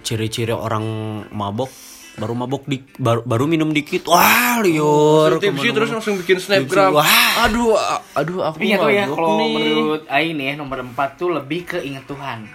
ciri-ciri 0.05 0.53
orang 0.53 0.85
mabok 1.33 1.73
baru 2.15 2.31
mabok 2.37 2.69
di 2.69 2.79
baru, 2.95 3.27
baru 3.27 3.45
minum 3.51 3.75
dikit 3.75 4.07
wah 4.07 4.63
liur 4.63 5.41
tipsi 5.41 5.51
ke 5.51 5.51
mana-mana. 5.51 5.75
terus 5.75 5.91
langsung 5.91 6.15
bikin 6.21 6.39
snapgram. 6.39 6.95
Wah. 6.95 7.49
Aduh, 7.49 7.75
aduh 8.15 8.39
aku 8.45 8.63
tahu 8.63 8.91
ya 8.93 9.09
kalau 9.09 9.41
nih. 9.41 9.51
menurut 9.51 10.03
Ain 10.07 10.37
ya 10.39 10.53
nomor 10.55 10.79
empat 10.79 11.19
tuh 11.19 11.35
lebih 11.35 11.67
ke 11.67 11.79
inget 11.81 12.07
Tuhan. 12.07 12.47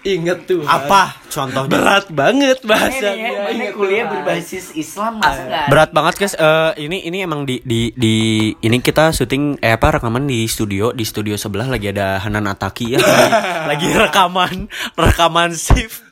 Ingat 0.00 0.38
tuh. 0.44 0.62
apa 0.62 1.10
contohnya 1.26 1.68
Berat 1.68 2.06
banget 2.08 2.58
Ini 2.58 2.68
bahasanya. 2.68 3.18
ya, 3.18 3.30
mana 3.36 3.50
Ingat 3.50 3.72
kuliah 3.72 3.96
Tuhan. 3.98 4.12
berbasis 4.14 4.66
Islam 4.72 5.12
masa 5.16 5.42
nggak? 5.42 5.66
berat 5.68 5.90
banget 5.90 6.14
guys 6.16 6.34
Eh, 6.34 6.72
ini 6.80 7.02
ini 7.02 7.18
emang 7.20 7.42
di 7.42 7.58
di 7.60 7.90
di 7.92 8.14
ini 8.56 8.78
kita 8.78 9.10
syuting 9.10 9.58
eh 9.58 9.72
apa 9.72 9.98
rekaman 9.98 10.24
di 10.24 10.44
studio 10.44 10.90
di 10.90 11.02
studio 11.02 11.34
sebelah 11.34 11.66
lagi 11.66 11.88
ada 11.88 12.18
Hanan 12.18 12.46
Ataki 12.46 12.94
ya 12.94 13.02
lagi, 13.02 13.26
lagi 13.66 13.88
rekaman 13.92 14.54
rekaman 14.94 15.50
shift 15.52 16.06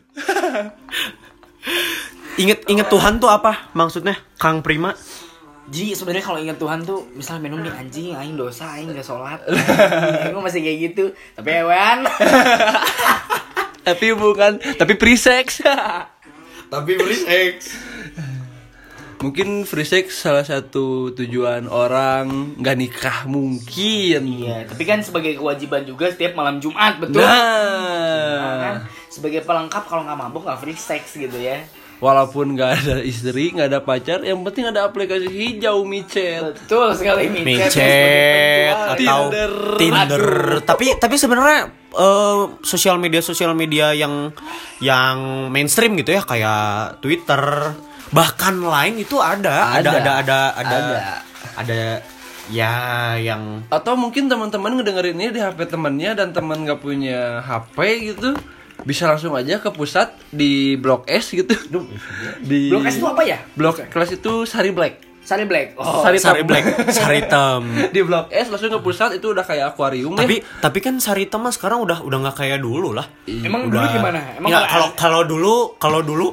inget 2.36 2.66
inget 2.66 2.86
Tuhan 2.86 3.16
tuh 3.16 3.28
apa 3.28 3.70
maksudnya 3.72 4.18
Kang 4.34 4.60
Prima 4.60 4.92
Jadi 5.66 5.94
sebenarnya 5.94 6.22
kalau 6.22 6.38
ingat 6.38 6.56
Tuhan 6.56 6.82
tuh 6.82 7.10
misal 7.12 7.38
minum 7.38 7.58
nih 7.58 7.74
anjing, 7.74 8.14
aing 8.14 8.34
dosa, 8.34 8.70
aing 8.72 8.86
gak 8.88 9.02
sholat, 9.02 9.42
aing 10.22 10.38
masih 10.38 10.62
kayak 10.62 10.78
gitu. 10.86 11.04
Tapi 11.34 11.50
hewan, 11.52 12.06
Tapi 13.86 14.18
bukan, 14.18 14.58
tapi 14.74 14.98
free 14.98 15.14
sex. 15.14 15.62
tapi 16.72 16.98
beri 16.98 17.18
X 17.54 17.78
Mungkin 19.16 19.64
free 19.64 19.88
sex 19.88 20.12
salah 20.28 20.44
satu 20.44 21.08
tujuan 21.16 21.72
orang 21.72 22.52
nggak 22.60 22.76
nikah 22.76 23.18
mungkin. 23.24 24.20
iya. 24.28 24.68
Tapi 24.68 24.84
kan 24.84 25.00
sebagai 25.00 25.40
kewajiban 25.40 25.88
juga 25.88 26.12
setiap 26.12 26.36
malam 26.36 26.60
Jumat 26.60 27.00
betul. 27.00 27.24
Nah, 27.24 28.60
kan? 28.60 28.76
Sebagai 29.08 29.40
pelengkap 29.40 29.88
kalau 29.88 30.04
nggak 30.04 30.20
mabuk 30.20 30.44
nggak 30.44 30.60
free 30.60 30.76
sex 30.76 31.16
gitu 31.16 31.32
ya. 31.40 31.64
Walaupun 31.96 32.52
nggak 32.56 32.70
ada 32.82 32.96
istri, 33.00 33.56
nggak 33.56 33.68
ada 33.72 33.80
pacar, 33.80 34.20
yang 34.20 34.40
penting 34.44 34.68
ada 34.68 34.84
aplikasi 34.84 35.28
hijau 35.28 35.80
micet. 35.82 36.56
Betul 36.66 36.92
sekali 36.92 37.32
micet. 37.32 37.44
micet 37.72 38.76
atau 38.96 39.32
Tinder. 39.32 39.52
Tinder. 39.80 40.24
Tapi 40.62 40.96
tapi 41.00 41.16
sebenarnya 41.16 41.72
eh, 41.96 42.40
sosial 42.60 43.00
media 43.00 43.24
sosial 43.24 43.56
media 43.56 43.96
yang 43.96 44.30
yang 44.78 45.48
mainstream 45.48 45.96
gitu 45.96 46.12
ya 46.12 46.22
kayak 46.22 47.00
Twitter 47.00 47.72
bahkan 48.12 48.62
lain 48.62 49.02
itu 49.02 49.18
ada 49.18 49.74
ada 49.74 49.90
Ada. 49.90 49.90
ada 49.98 50.12
ada 50.22 50.38
ada 50.54 50.76
Ada. 50.78 50.98
ada, 51.58 51.80
ya 52.46 52.72
yang 53.18 53.66
Atau 53.66 53.98
mungkin 53.98 54.30
teman-teman 54.30 54.78
ngedengerin 54.78 55.18
ini 55.18 55.34
di 55.34 55.40
HP 55.42 55.66
temannya 55.66 56.14
dan 56.14 56.30
teman 56.30 56.62
nggak 56.62 56.78
punya 56.78 57.42
HP 57.42 57.76
gitu, 58.14 58.38
bisa 58.82 59.06
langsung 59.06 59.32
aja 59.32 59.56
ke 59.56 59.70
pusat 59.70 60.12
di 60.28 60.76
Blok 60.76 61.06
S 61.06 61.32
gitu. 61.32 61.54
Di 62.42 62.68
Blok 62.68 62.84
S 62.84 62.98
itu 62.98 63.06
apa 63.06 63.22
ya? 63.22 63.38
Blok 63.54 63.80
kelas 63.86 64.12
itu 64.12 64.44
Sari 64.44 64.70
Black. 64.70 65.06
Sari 65.22 65.42
Black. 65.42 65.74
Oh, 65.74 66.06
Sari 66.06 66.22
Sari 66.22 66.38
Hitam. 66.38 66.46
Black 66.46 66.64
Saritem 66.88 67.60
di 67.94 68.00
Blok 68.00 68.30
S 68.30 68.46
langsung 68.46 68.70
ke 68.70 68.78
pusat 68.78 69.18
itu 69.18 69.34
udah 69.34 69.42
kayak 69.42 69.74
akuarium 69.74 70.14
tapi 70.14 70.38
ya. 70.38 70.46
tapi 70.62 70.78
kan 70.78 71.02
Saritem 71.02 71.42
mah 71.42 71.50
sekarang 71.50 71.82
udah 71.82 71.98
udah 71.98 72.18
nggak 72.22 72.36
kayak 72.36 72.62
dulu 72.62 72.94
lah 72.94 73.10
Emang 73.26 73.66
dulu 73.66 73.74
Udah- 73.74 73.90
gimana? 73.90 74.20
Emang 74.38 74.54
kalau 74.54 74.88
kalau 74.94 75.20
dulu 75.22 75.54
kalau 75.76 76.00
dulu 76.00 76.30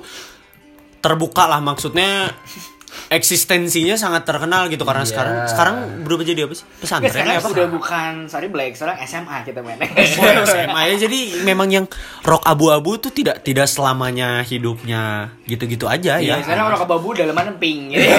terbuka 1.02 1.50
lah 1.50 1.58
maksudnya 1.60 2.30
eksistensinya 3.13 3.93
sangat 3.93 4.25
terkenal 4.25 4.65
gitu 4.74 4.82
karena 4.84 5.05
sekarang 5.05 5.46
sekarang 5.46 5.75
berubah 6.01 6.25
jadi 6.25 6.50
apa 6.50 6.53
sih 6.58 6.65
pesantren 6.82 7.13
sekarang 7.13 7.29
ya 7.29 7.39
apa 7.39 7.50
sudah 7.53 7.67
bukan 7.70 8.12
sorry 8.25 8.50
Black, 8.50 8.74
sekarang 8.74 8.98
SMA 9.05 9.38
kita 9.46 9.62
main. 9.62 9.77
Oh, 10.24 10.46
SMA 10.46 10.82
ya 10.93 10.96
jadi 11.05 11.20
memang 11.46 11.70
yang 11.70 11.86
rock 12.25 12.41
abu-abu 12.43 12.98
tuh 12.98 13.13
tidak 13.13 13.46
tidak 13.46 13.70
selamanya 13.70 14.41
hidupnya 14.41 15.29
gitu-gitu 15.46 15.86
aja 15.86 16.17
Iya, 16.17 16.39
ya 16.39 16.43
sekarang 16.43 16.74
orang 16.74 16.79
kebabu 16.82 17.13
dalaman 17.13 17.55
pink 17.62 17.96
gitu. 17.96 18.03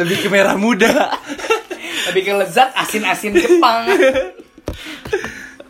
Lebih 0.00 0.16
ke 0.26 0.28
merah 0.32 0.56
muda. 0.58 1.14
Lebih 2.10 2.22
ke 2.26 2.32
lezat 2.34 2.74
asin-asin 2.74 3.34
Jepang. 3.34 3.86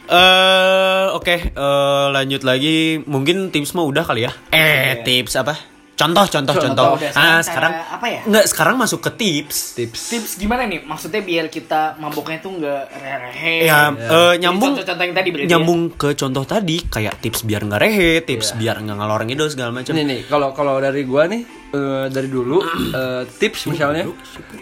Eh 0.05 1.05
oke 1.17 1.57
eh, 1.57 2.07
lanjut 2.13 2.45
lagi 2.45 3.01
mungkin 3.09 3.49
tips 3.49 3.73
mah 3.73 3.89
udah 3.89 4.05
kali 4.05 4.29
ya 4.29 4.37
eh 4.53 5.01
tips 5.01 5.41
apa 5.41 5.57
contoh 5.95 6.27
contoh 6.27 6.55
contoh, 6.59 6.87
Udah, 6.99 7.11
ah 7.15 7.39
sekarang 7.39 7.73
apa 7.87 8.07
ya? 8.11 8.21
nggak 8.27 8.45
sekarang 8.51 8.75
masuk 8.75 8.99
ke 8.99 9.11
tips 9.15 9.59
Tips. 9.75 10.01
Tips 10.11 10.31
gimana 10.37 10.67
nih? 10.67 10.83
Maksudnya 10.83 11.23
biar 11.23 11.47
kita 11.47 11.95
maboknya 11.99 12.39
tuh 12.43 12.59
nggak 12.59 12.83
rehe. 12.95 13.55
ya 13.67 13.91
eh, 13.95 14.35
nyambung 14.39 14.75
contoh-contoh 14.75 15.05
yang 15.07 15.15
tadi 15.15 15.29
berarti 15.31 15.47
ya? 15.47 15.51
nyambung 15.55 15.81
ke 15.95 16.09
contoh 16.15 16.45
tadi 16.45 16.77
kayak 16.83 17.15
tips 17.23 17.41
biar 17.43 17.63
nggak 17.63 17.81
rehe 17.81 18.11
tips 18.23 18.49
biar 18.55 18.83
nggak 18.83 18.97
ngalor 18.99 19.23
ngidul 19.23 19.49
segala 19.51 19.71
macam 19.71 19.95
Nih 19.95 20.05
nih, 20.05 20.21
kalau 20.27 20.51
kalau 20.51 20.75
dari 20.83 21.03
gua 21.07 21.31
nih 21.31 21.43
eh, 21.71 22.07
dari 22.11 22.29
dulu 22.29 22.59
eh, 22.99 23.23
tips 23.31 23.61
misalnya 23.71 24.05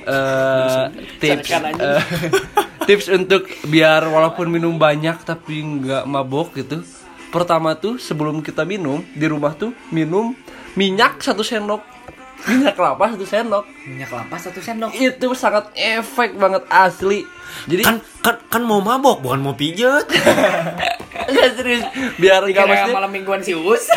eh, 0.04 0.84
tips 1.22 1.48
eh, 1.48 2.02
tips 2.88 3.06
untuk 3.08 3.48
biar 3.64 4.04
walaupun 4.04 4.52
minum 4.52 4.76
banyak 4.76 5.16
tapi 5.24 5.62
nggak 5.62 6.04
mabok 6.04 6.56
gitu. 6.58 6.82
Pertama 7.32 7.72
tuh 7.72 7.96
sebelum 7.96 8.44
kita 8.44 8.68
minum 8.68 9.00
di 9.16 9.24
rumah 9.24 9.56
tuh 9.56 9.72
minum 9.88 10.36
minyak 10.74 11.18
satu 11.18 11.40
sendok. 11.40 11.82
Minyak 12.42 12.74
kelapa 12.74 13.06
satu 13.08 13.22
sendok. 13.22 13.64
Minyak 13.84 14.08
kelapa 14.08 14.34
satu 14.34 14.58
sendok. 14.58 14.90
itu 14.92 15.26
sangat 15.32 15.70
efek 15.72 16.34
banget 16.34 16.66
asli. 16.66 17.22
Jadi 17.64 17.82
kan 17.82 17.96
kan 18.18 18.36
kan 18.48 18.62
mau 18.62 18.80
mabok 18.80 19.20
bukan 19.20 19.40
mau 19.40 19.54
pijet. 19.54 20.10
Nggak 21.22 21.50
serius. 21.56 21.84
Biar 22.16 22.42
nggak 22.42 22.64
maksudnya 22.64 22.96
malam 22.96 23.10
mingguan 23.10 23.40
si 23.40 23.52
Us. 23.52 23.86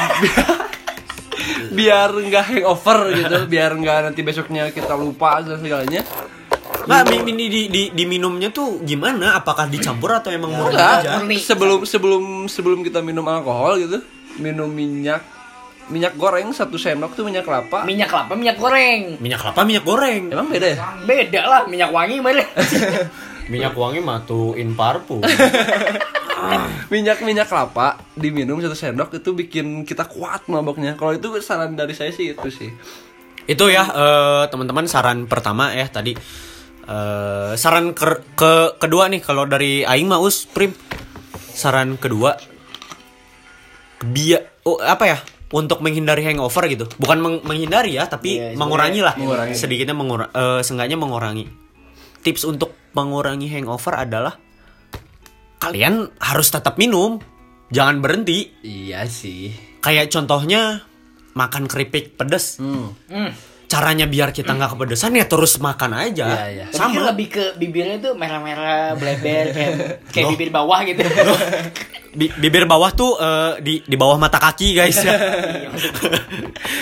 biar 1.71 2.09
nggak 2.11 2.43
hangover 2.45 2.99
gitu. 3.13 3.37
Biar 3.47 3.71
nggak 3.73 3.97
nanti 4.05 4.21
besoknya 4.21 4.69
kita 4.69 4.93
lupa 4.93 5.41
dan 5.41 5.57
segalanya. 5.57 6.01
Nggak 6.85 7.01
mi- 7.09 7.23
mi- 7.25 7.49
di, 7.49 7.61
di, 7.65 7.83
diminumnya 7.89 8.53
tuh 8.53 8.77
gimana? 8.79 9.33
Apakah 9.35 9.65
dicampur 9.65 10.13
atau 10.13 10.29
emang 10.29 10.53
murni 10.53 10.77
aja? 10.77 11.17
Sebelum 11.41 11.81
sebelum 11.81 12.23
sebelum 12.45 12.85
kita 12.85 13.01
minum 13.01 13.25
alkohol 13.25 13.79
gitu 13.79 14.05
minum 14.35 14.67
minyak 14.67 15.23
minyak 15.89 16.17
goreng 16.17 16.49
satu 16.49 16.77
sendok 16.81 17.13
tuh 17.13 17.25
minyak 17.25 17.45
kelapa? 17.45 17.85
Minyak 17.85 18.09
kelapa, 18.09 18.33
minyak 18.33 18.57
goreng. 18.57 19.21
minyak 19.21 19.39
kelapa 19.41 19.61
minyak 19.61 19.85
goreng. 19.85 20.33
Emang 20.33 20.49
beda 20.49 20.67
ya? 20.73 20.77
Beda 21.05 21.41
lah, 21.45 21.61
minyak 21.69 21.89
wangi 21.93 22.17
mana? 22.21 22.41
minyak 23.51 23.77
wangi 23.77 24.01
matu 24.01 24.57
in 24.57 24.73
parfum. 24.73 25.21
Minyak 26.93 27.25
minyak 27.25 27.49
kelapa 27.49 27.97
diminum 28.13 28.61
satu 28.61 28.77
sendok 28.77 29.17
itu 29.17 29.33
bikin 29.33 29.81
kita 29.87 30.05
kuat 30.05 30.45
maboknya. 30.45 30.93
Kalau 30.93 31.15
itu 31.15 31.33
saran 31.41 31.73
dari 31.73 31.97
saya 31.97 32.13
sih 32.13 32.37
itu 32.37 32.49
sih. 32.53 32.69
Itu 33.49 33.69
ya 33.69 33.81
eh, 33.89 34.43
teman-teman 34.53 34.85
saran 34.85 35.25
pertama 35.25 35.73
ya 35.73 35.89
tadi. 35.89 36.13
Eh, 36.85 37.51
saran 37.57 37.97
ke, 37.97 38.37
ke 38.37 38.77
kedua 38.77 39.09
nih 39.09 39.25
kalau 39.25 39.49
dari 39.49 39.81
Aing 39.81 40.05
Maus 40.05 40.45
Prim. 40.45 40.75
Saran 41.33 41.97
kedua. 41.97 42.37
Biar 44.05 44.61
oh, 44.69 44.77
apa 44.83 45.03
ya 45.07 45.17
untuk 45.51 45.79
menghindari 45.79 46.23
hangover 46.23 46.65
gitu. 46.65 46.85
Bukan 46.95 47.17
meng- 47.19 47.43
menghindari 47.43 47.93
ya 47.93 48.05
tapi 48.05 48.37
Iya, 48.37 48.57
mengurangi 48.57 49.01
lah. 49.01 49.13
mengurangi. 49.15 49.53
sedikitnya 49.53 49.93
mengurangi 49.93 50.33
seenggaknya 50.61 50.97
mengurangi. 50.97 51.45
Tips 52.21 52.43
untuk 52.43 52.73
mengurangi 52.91 53.45
hangover 53.47 53.93
adalah 53.95 54.33
kalian 55.57 56.09
harus 56.17 56.47
tetap 56.49 56.77
minum. 56.77 57.21
Jangan 57.69 57.97
berhenti. 57.99 58.53
Iya 58.61 59.05
sih. 59.05 59.49
Kayak 59.81 60.09
contohnya 60.09 60.85
makan 61.33 61.65
keripik 61.65 62.13
pedes. 62.15 62.57
Hmm. 62.57 62.93
Hmm. 63.05 63.33
Caranya 63.75 64.05
biar 64.05 64.31
kita 64.31 64.49
nggak 64.49 64.71
kepedesan 64.71 65.11
ya 65.13 65.27
terus 65.27 65.59
makan 65.59 65.91
aja 65.93 66.25
Iya, 66.25 66.45
iya. 66.47 66.65
Tapi 66.67 66.79
sama 66.79 67.11
lebih 67.11 67.27
ke 67.29 67.43
bibirnya 67.55 67.99
tuh 67.99 68.15
merah-merah, 68.15 68.95
bleber 68.95 69.45
kayak 69.51 69.71
kayak 70.15 70.25
bibir 70.31 70.49
bawah 70.49 70.79
gitu. 70.81 71.03
Bi- 72.15 72.31
bibir 72.31 72.63
bawah 72.63 72.87
tuh 72.89 73.11
eh, 73.13 73.59
di 73.59 73.83
di 73.83 73.95
bawah 73.95 74.15
mata 74.15 74.39
kaki 74.39 74.71
guys 74.73 74.95
ya. 75.03 75.19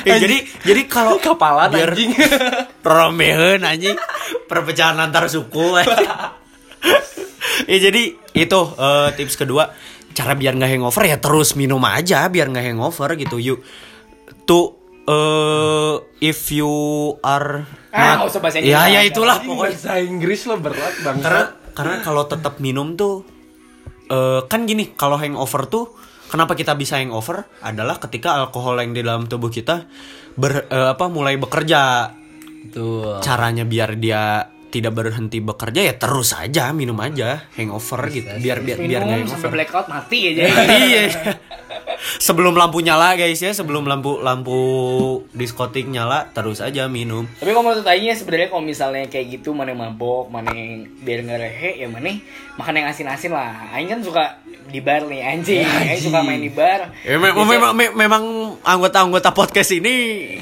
Ya, 0.06 0.22
jadi 0.22 0.38
jadi 0.62 0.82
kalau 0.86 1.18
Kapalan, 1.18 1.74
biar 1.74 1.90
anjing. 1.90 2.14
romeun 2.80 3.66
anjing 3.66 3.98
perpecahan 4.46 4.94
antar 4.96 5.26
suku 5.26 5.74
anjing. 5.74 6.06
ya 7.66 7.78
jadi 7.82 8.04
itu 8.36 8.60
eh, 8.76 9.10
tips 9.16 9.36
kedua 9.36 9.74
cara 10.14 10.38
biar 10.38 10.54
nggak 10.54 10.72
hangover 10.72 11.04
ya 11.04 11.18
terus 11.18 11.58
minum 11.58 11.82
aja 11.82 12.30
biar 12.30 12.54
nggak 12.54 12.66
hangover 12.70 13.18
gitu 13.18 13.42
yuk 13.42 13.60
tuh 14.46 14.83
eh 15.06 15.94
if 16.22 16.48
you 16.50 16.72
are 17.20 17.68
Ah, 17.90 18.18
not- 18.18 18.26
usah 18.26 18.40
bahasa 18.40 18.58
ya 18.58 18.64
Indonesia. 18.82 18.90
ya 18.90 19.02
itulah. 19.04 19.38
pokoknya 19.40 19.76
bahasa 19.76 19.92
Inggris 20.00 20.42
lo 20.44 20.56
berat 20.58 20.96
banget 21.00 21.22
karena 21.22 21.44
karena 21.72 21.96
kalau 22.00 22.24
tetap 22.24 22.58
minum 22.58 22.94
tuh 22.94 23.22
eh 24.06 24.42
kan 24.44 24.64
gini 24.64 24.94
kalau 24.94 25.16
hangover 25.16 25.66
tuh 25.66 25.92
kenapa 26.26 26.54
kita 26.54 26.74
bisa 26.74 26.98
hangover? 26.98 27.46
Adalah 27.60 28.00
ketika 28.00 28.34
alkohol 28.36 28.78
yang 28.78 28.92
di 28.92 29.00
dalam 29.00 29.26
tubuh 29.26 29.48
kita 29.48 29.86
ber 30.34 30.66
eh, 30.66 30.90
apa 30.90 31.06
mulai 31.08 31.36
bekerja. 31.36 32.10
Tuh 32.66 33.20
caranya 33.20 33.62
biar 33.64 33.94
dia 33.96 34.48
tidak 34.68 34.96
berhenti 34.96 35.38
bekerja 35.38 35.84
ya 35.84 35.94
terus 35.94 36.34
aja 36.34 36.72
minum 36.72 36.98
aja 36.98 37.46
hangover 37.54 38.10
gitu. 38.10 38.26
biar 38.36 38.58
biar 38.60 38.80
biar 38.80 39.02
nggak 39.04 39.20
Minum 39.20 39.30
hangover. 39.30 39.38
sampai 39.38 39.50
blackout 39.54 39.88
mati 39.88 40.20
aja. 40.32 40.42
iya 40.74 41.04
sebelum 42.18 42.54
lampu 42.54 42.80
nyala 42.80 43.14
guys 43.14 43.38
ya 43.38 43.52
sebelum 43.52 43.84
lampu 43.84 44.18
lampu 44.18 44.58
diskotik 45.32 45.86
nyala 45.86 46.30
terus 46.30 46.60
aja 46.60 46.86
minum 46.86 47.26
Tapi 47.36 47.50
kalau 47.50 47.66
menurut 47.66 47.84
Aing 47.84 48.06
ya 48.06 48.16
sebenarnya 48.16 48.48
kalau 48.48 48.62
misalnya 48.62 49.06
kayak 49.06 49.28
gitu 49.32 49.52
mana 49.52 49.72
yang 49.72 49.82
mabok, 49.82 50.28
mana 50.28 50.50
yang 50.50 50.86
biar 51.00 51.20
nggak 51.22 51.40
rehe, 51.40 51.72
ya 51.78 51.88
mana 51.88 52.14
makan 52.54 52.74
yang 52.76 52.88
asin-asin 52.88 53.30
lah. 53.30 53.72
Aing 53.72 53.88
kan 53.88 54.00
suka 54.00 54.38
di 54.66 54.80
bar 54.80 55.04
nih 55.04 55.22
anjing. 55.22 55.66
Aing 55.66 56.02
suka 56.02 56.22
main 56.22 56.38
di 56.38 56.50
bar. 56.50 56.94
Ya, 57.02 57.16
me- 57.16 57.30
Biasanya- 57.30 57.50
memang, 57.50 57.72
me- 57.74 57.96
memang 57.96 58.24
anggota-anggota 58.62 59.32
podcast 59.32 59.72
ini 59.72 59.94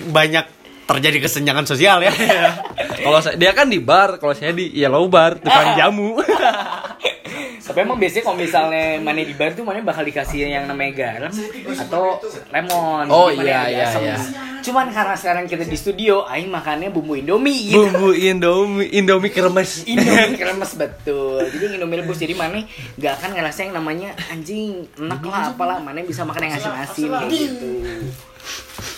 banyak 0.05 0.45
terjadi 0.83 1.23
kesenjangan 1.23 1.63
sosial 1.63 2.03
ya. 2.03 2.11
kalau 2.99 3.17
saya 3.17 3.33
dia 3.33 3.51
kan 3.51 3.65
di 3.65 3.79
bar 3.79 4.19
kalau 4.19 4.35
saya 4.35 4.51
di 4.51 4.75
yellow 4.75 5.07
bar 5.07 5.39
tukang 5.39 5.71
jamu 5.79 6.19
Tapi 7.71 7.87
emang 7.87 7.95
biasanya 7.95 8.23
kalau 8.27 8.35
misalnya 8.35 8.99
mana 8.99 9.23
di 9.23 9.31
bar 9.31 9.55
tuh 9.55 9.63
mana 9.63 9.79
bakal 9.79 10.03
dikasih 10.03 10.43
yang 10.43 10.67
namanya 10.67 10.91
garam 10.91 11.31
atau 11.79 12.19
lemon. 12.51 13.07
Oh, 13.07 13.31
iya, 13.31 13.71
iya, 13.71 13.87
iya. 13.95 14.19
Cuman 14.59 14.91
karena 14.91 15.15
sekarang 15.15 15.47
kita 15.47 15.63
di 15.63 15.79
studio, 15.79 16.27
Aing 16.27 16.51
makannya 16.51 16.91
bumbu 16.91 17.15
Indomie 17.15 17.71
gitu. 17.71 17.79
bumbu 17.79 18.11
indomie 18.11 18.91
indomie 18.91 19.31
kremes 19.31 19.87
Indomie 19.87 20.35
kremes 20.43 20.75
betul. 20.75 21.47
Jadi 21.47 21.79
Indomie 21.79 22.03
rebus 22.03 22.19
jadi 22.19 22.35
mana 22.35 22.59
nggak 22.99 23.13
akan 23.23 23.29
ngerasa 23.39 23.59
yang 23.63 23.73
namanya 23.79 24.11
anjing 24.27 24.83
enak 24.99 25.23
lah 25.23 25.55
apalah 25.55 25.79
mana 25.79 26.03
bisa 26.03 26.27
makan 26.27 26.51
yang 26.51 26.59
asin-asin 26.59 27.07
kayak 27.07 27.31
gitu. 27.31 27.71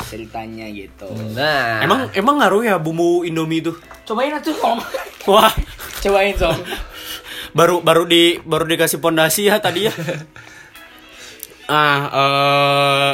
Ceritanya 0.09 0.65
gitu. 0.73 1.09
nah 1.37 1.81
emang 1.85 2.09
emang 2.17 2.41
ngaruh 2.41 2.65
ya 2.65 2.75
bumbu 2.81 3.21
Indomie 3.21 3.61
itu? 3.61 3.77
Cobain 4.03 4.33
atuh 4.33 4.57
Om. 4.57 4.81
Wah, 5.29 5.53
Cobain 6.01 6.33
Som. 6.35 6.57
Baru 7.53 7.85
baru 7.85 8.03
di 8.09 8.41
baru 8.41 8.65
dikasih 8.65 8.99
pondasi 8.99 9.47
ya 9.47 9.61
tadi 9.61 9.87
ya. 9.87 9.93
Ah, 11.63 12.03
eh 12.11 13.13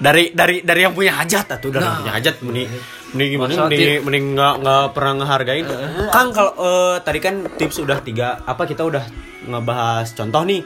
dari 0.00 0.32
dari 0.32 0.64
dari 0.64 0.80
yang 0.88 0.96
punya 0.96 1.20
hajat 1.20 1.60
atau 1.60 1.68
dari 1.68 1.84
yang 1.84 2.00
punya 2.00 2.14
hajat 2.16 2.34
mending 2.40 2.70
mending 3.12 3.28
gimana? 3.36 3.52
Mending 3.68 4.00
mending 4.08 4.24
nggak 4.32 4.54
nggak 4.64 4.84
pernah 4.96 5.12
ngehargain. 5.20 5.66
Kang 6.08 6.32
kalau 6.32 6.52
eh, 6.64 6.96
tadi 7.04 7.18
kan 7.20 7.44
tips 7.44 7.84
udah 7.84 8.00
tiga 8.00 8.40
apa 8.40 8.64
kita 8.64 8.88
udah 8.88 9.04
ngebahas 9.52 10.08
contoh 10.16 10.42
nih. 10.48 10.64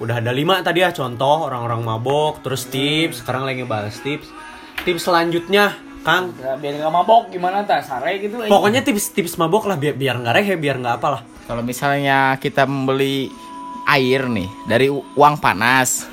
Udah 0.00 0.24
ada 0.24 0.32
lima 0.32 0.64
tadi 0.64 0.80
ya 0.80 0.96
contoh 0.96 1.44
orang-orang 1.44 1.84
mabok 1.84 2.40
terus 2.40 2.64
tips 2.72 3.20
sekarang 3.20 3.44
lagi 3.44 3.60
ngebahas 3.60 3.92
tips. 4.00 4.32
Tips 4.80 5.12
selanjutnya 5.12 5.76
kang. 6.08 6.32
Ya, 6.40 6.56
biar 6.56 6.80
nggak 6.80 6.92
mabok 7.04 7.28
gimana 7.28 7.68
tas 7.68 7.84
sare 7.84 8.16
gitu. 8.16 8.48
Pokoknya 8.48 8.80
tips 8.80 9.12
tips 9.12 9.36
mabok 9.36 9.68
lah 9.68 9.76
biar 9.76 9.92
biar 9.92 10.24
nggak 10.24 10.34
rehe 10.40 10.56
biar 10.56 10.80
nggak 10.80 10.96
apalah 11.04 11.35
Kalau 11.46 11.62
misalnya 11.62 12.34
kita 12.42 12.66
membeli 12.66 13.30
air 13.86 14.26
nih 14.26 14.50
dari 14.66 14.90
uang 14.90 15.38
panas, 15.38 16.10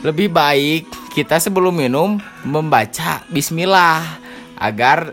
lebih 0.00 0.32
baik 0.32 0.88
kita 1.12 1.36
sebelum 1.36 1.76
minum 1.76 2.16
membaca 2.48 3.20
Bismillah 3.28 4.00
agar 4.56 5.12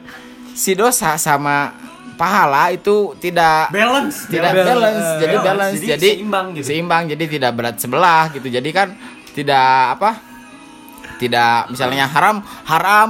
si 0.55 0.71
dosa 0.71 1.19
sama 1.19 1.75
pahala 2.15 2.71
itu 2.71 3.11
tidak 3.19 3.75
balance 3.75 4.31
tidak 4.31 4.55
Balance. 4.55 4.71
balance, 4.71 5.09
jadi 5.19 5.35
balance, 5.43 5.75
jadi, 5.75 5.87
jadi 5.99 6.09
seimbang 6.15 6.45
gitu 6.55 6.65
seimbang, 6.71 7.03
jadi 7.11 7.23
tidak 7.27 7.51
berat 7.59 7.75
sebelah 7.75 8.23
gitu. 8.31 8.47
Jadi 8.47 8.69
kan 8.71 8.95
tidak 9.35 9.99
apa? 9.99 10.11
Tidak 11.19 11.75
misalnya 11.75 12.07
haram 12.07 12.39
haram 12.63 13.09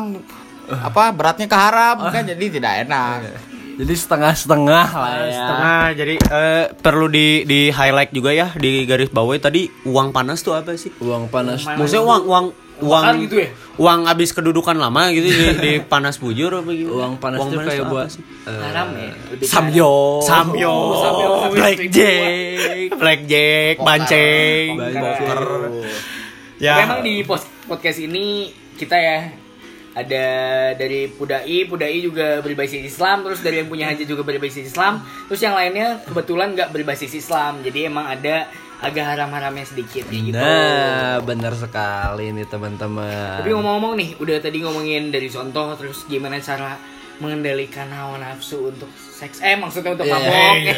apa 0.65 1.13
beratnya 1.13 1.45
ke 1.45 1.53
haram 1.53 2.09
kan 2.09 2.25
jadi 2.25 2.45
tidak 2.49 2.73
enak. 2.89 3.53
Jadi 3.75 3.93
setengah-setengah 3.93 4.87
lah 4.95 5.13
ya. 5.27 5.35
Setengah 5.35 5.81
jadi 5.99 6.15
eh, 6.15 6.65
perlu 6.79 7.07
di 7.11 7.43
di 7.43 7.67
highlight 7.67 8.15
juga 8.15 8.31
ya 8.31 8.47
di 8.55 8.87
garis 8.87 9.11
bawah 9.11 9.35
tadi 9.35 9.67
uang 9.83 10.15
panas 10.15 10.39
tuh 10.39 10.55
apa 10.55 10.79
sih? 10.79 10.95
Uang 11.03 11.27
panas. 11.27 11.67
Maksudnya 11.67 12.03
uang 12.03 12.23
uang 12.27 12.45
uang 12.83 13.03
Makan 13.07 13.23
gitu 13.23 13.35
ya? 13.39 13.49
uang 13.79 14.03
habis 14.03 14.35
kedudukan 14.35 14.75
lama 14.75 15.07
gitu 15.15 15.31
di, 15.31 15.45
di 15.63 15.71
panas 15.79 16.19
bujur 16.19 16.51
apa 16.59 16.71
gitu. 16.75 16.91
Uang 16.99 17.15
panas 17.19 17.39
tuh 17.39 17.59
kayak 17.63 17.87
apa 17.87 17.91
buat 17.91 18.07
sih? 18.11 18.23
haram 18.47 18.87
ya 18.99 19.11
samyo. 19.47 20.19
Samyo, 20.19 20.75
Samyo, 20.99 21.31
blackjack, 21.55 22.89
blackjack, 22.99 23.75
banceng, 23.79 24.67
Banceng. 24.75 25.03
poker. 25.03 25.41
Ya. 26.59 26.75
Memang 26.83 26.99
di 27.03 27.23
podcast 27.23 27.99
ini 27.99 28.51
kita 28.75 28.95
ya 28.95 29.44
ada 29.95 30.25
dari 30.75 31.07
Pudai, 31.07 31.63
Pudai 31.63 32.03
juga 32.03 32.43
berbasis 32.43 32.83
Islam, 32.83 33.23
terus 33.23 33.39
dari 33.39 33.63
yang 33.63 33.71
punya 33.71 33.87
hajat 33.87 34.03
juga 34.03 34.27
berbasis 34.27 34.67
Islam, 34.67 34.99
terus 35.25 35.39
yang 35.39 35.55
lainnya 35.55 36.03
kebetulan 36.03 36.51
nggak 36.51 36.69
berbasis 36.69 37.15
Islam, 37.15 37.63
jadi 37.63 37.87
emang 37.87 38.05
ada 38.05 38.51
agak 38.75 39.07
haram-haramnya 39.07 39.63
sedikit 39.63 40.03
gitu. 40.11 40.35
Nah, 40.35 41.23
benar 41.23 41.55
sekali 41.55 42.35
nih 42.35 42.43
teman-teman. 42.43 43.39
Tapi 43.39 43.55
ngomong-ngomong 43.55 43.95
nih, 43.95 44.09
udah 44.19 44.37
tadi 44.43 44.59
ngomongin 44.59 45.15
dari 45.15 45.31
contoh, 45.31 45.79
terus 45.79 46.03
gimana 46.05 46.43
cara 46.43 46.75
mengendalikan 47.15 47.87
hawa 47.87 48.19
nafsu 48.19 48.67
untuk 48.67 48.91
seks, 48.91 49.39
eh 49.39 49.55
maksudnya 49.55 49.95
untuk 49.95 50.03
Iya. 50.03 50.19
mabok. 50.19 50.55
ya. 50.59 50.75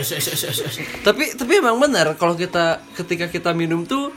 tapi 1.01 1.33
tapi 1.33 1.53
emang 1.57 1.81
benar 1.81 2.13
kalau 2.13 2.37
kita 2.37 2.85
ketika 2.93 3.25
kita 3.25 3.49
minum 3.57 3.81
tuh 3.81 4.13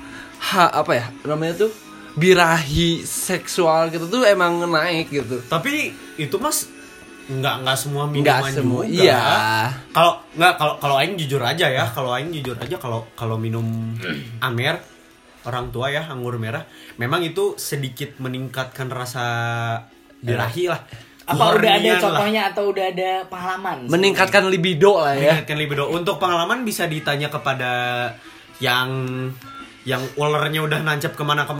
ha, 0.52 0.68
apa 0.68 0.92
ya 0.92 1.06
namanya 1.24 1.64
tuh 1.64 1.72
birahi 2.14 3.02
seksual 3.02 3.90
gitu 3.90 4.06
tuh 4.10 4.22
emang 4.26 4.62
naik 4.66 5.10
gitu. 5.10 5.42
Tapi 5.46 5.94
itu 6.16 6.36
mas 6.38 6.66
nggak 7.30 7.62
nggak 7.62 7.78
semua 7.78 8.10
Nggak 8.10 8.14
minuman 8.42 8.50
semua, 8.50 8.82
juga. 8.82 8.90
iya. 9.06 9.22
Kalau 9.94 10.12
nggak 10.34 10.52
kalau 10.58 10.74
kalau 10.82 10.96
Aing 10.98 11.14
jujur 11.14 11.38
aja 11.38 11.66
ya, 11.70 11.86
kalau 11.86 12.10
Aing 12.10 12.34
jujur 12.34 12.58
aja 12.58 12.74
kalau 12.76 13.06
kalau 13.14 13.38
minum 13.38 13.94
amer 14.42 14.82
orang 15.46 15.70
tua 15.70 15.88
ya 15.94 16.10
anggur 16.10 16.36
merah, 16.36 16.66
memang 16.98 17.22
itu 17.22 17.54
sedikit 17.54 18.18
meningkatkan 18.18 18.90
rasa 18.90 19.24
birahi 20.20 20.68
lah. 20.68 20.82
Apa 21.30 21.54
udah 21.54 21.78
ada 21.78 21.78
Kehornian 21.78 21.94
lah. 21.94 22.02
contohnya 22.02 22.42
atau 22.50 22.64
udah 22.74 22.84
ada 22.90 23.10
pengalaman? 23.30 23.76
Meningkatkan 23.86 24.50
libido 24.50 24.98
lah 24.98 25.14
ya. 25.14 25.38
Meningkatkan 25.38 25.56
libido. 25.62 25.84
Untuk 25.86 26.18
pengalaman 26.18 26.66
bisa 26.66 26.90
ditanya 26.90 27.30
kepada 27.30 27.70
yang 28.58 28.90
yang 29.88 30.02
ulernya 30.16 30.60
udah 30.64 30.80
nancep 30.84 31.16
ke 31.16 31.22
mana 31.24 31.48
ke 31.48 31.54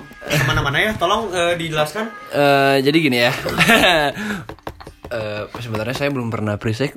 mana-mana 0.44 0.76
ya. 0.78 0.92
Tolong 0.96 1.32
eh, 1.32 1.54
dijelaskan. 1.56 2.06
Eh, 2.32 2.76
jadi 2.84 2.96
gini 2.98 3.18
ya. 3.28 3.32
Eh, 5.10 5.42
sebenarnya 5.58 5.90
saya 5.90 6.14
belum 6.14 6.30
pernah 6.30 6.54
prisek. 6.54 6.94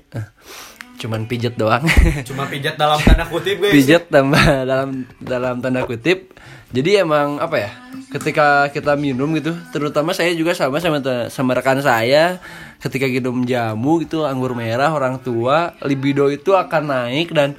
Cuman 1.01 1.25
pijet 1.25 1.57
doang. 1.57 1.81
Cuma 2.29 2.45
pijat 2.45 2.77
dalam 2.77 3.01
tanda 3.01 3.25
kutip 3.25 3.57
guys. 3.57 3.73
pijat 3.73 4.05
tambah 4.05 4.37
dalam 4.69 5.09
dalam 5.17 5.65
tanda 5.65 5.81
kutip 5.81 6.29
jadi 6.73 7.05
emang 7.05 7.37
apa 7.37 7.55
ya 7.61 7.69
ketika 8.09 8.67
kita 8.73 8.97
minum 8.97 9.29
gitu 9.37 9.53
terutama 9.69 10.11
saya 10.11 10.33
juga 10.33 10.57
sama 10.57 10.81
sama 10.81 10.99
sama 11.29 11.53
rekan 11.53 11.85
saya 11.85 12.41
ketika 12.81 13.05
minum 13.05 13.45
jamu 13.45 14.01
gitu 14.01 14.25
anggur 14.25 14.57
merah 14.57 14.89
orang 14.89 15.21
tua 15.21 15.77
libido 15.85 16.27
itu 16.33 16.57
akan 16.57 16.89
naik 16.89 17.29
dan 17.29 17.53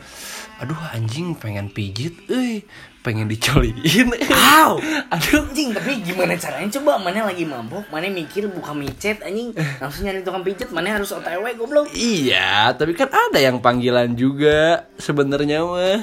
aduh 0.59 0.79
anjing 0.91 1.39
pengen 1.39 1.71
pijit 1.71 2.27
eh 2.27 2.67
pengen 3.05 3.29
dicoliin 3.29 4.09
Au. 4.33 4.81
aduh 5.13 5.45
Anjing, 5.45 5.71
tapi 5.71 6.01
gimana 6.01 6.33
caranya 6.35 6.73
coba 6.73 6.97
mana 6.97 7.21
lagi 7.23 7.45
mabok, 7.45 7.85
mana 7.87 8.09
mikir 8.09 8.49
buka 8.49 8.73
micet 8.73 9.21
anjing, 9.21 9.53
langsung 9.77 10.03
nyari 10.03 10.25
tukang 10.25 10.41
pijet, 10.41 10.73
mana 10.73 10.89
harus 10.91 11.13
OTW 11.13 11.53
goblok. 11.55 11.93
iya 11.93 12.73
tapi 12.73 12.93
kan 12.93 13.07
ada 13.07 13.37
yang 13.37 13.61
panggilan 13.61 14.09
juga 14.13 14.89
sebenarnya 14.97 15.61
mah 15.61 16.01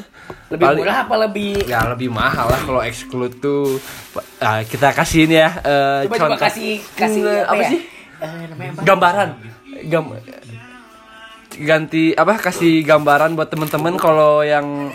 Lebih 0.47 0.61
Paling- 0.61 0.79
murah 0.79 0.97
apa 1.01 1.15
lebih 1.19 1.65
Ya 1.65 1.81
lebih 1.85 2.07
mahal 2.07 2.45
lah 2.45 2.61
kalau 2.61 2.81
exclude 2.81 3.33
tuh. 3.39 3.81
Ah, 4.37 4.61
kita 4.61 4.91
kasihin 4.91 5.33
ya 5.33 5.49
eh, 5.57 5.99
Coba 6.05 6.15
coba 6.15 6.27
contoh. 6.29 6.39
kasih 6.43 6.71
kasih 6.93 7.21
Hmm, 7.23 7.49
apa, 7.49 7.61
ya? 7.61 7.69
sih? 7.71 7.81
Eh, 8.19 8.45
apa? 8.45 8.81
Gambaran. 8.83 9.29
Gam 9.83 10.03
ganti 11.51 12.15
apa 12.15 12.39
kasih 12.39 12.81
gambaran 12.81 13.33
buat 13.33 13.47
temen-temen 13.47 13.95
kalau 13.95 14.39
yang 14.41 14.87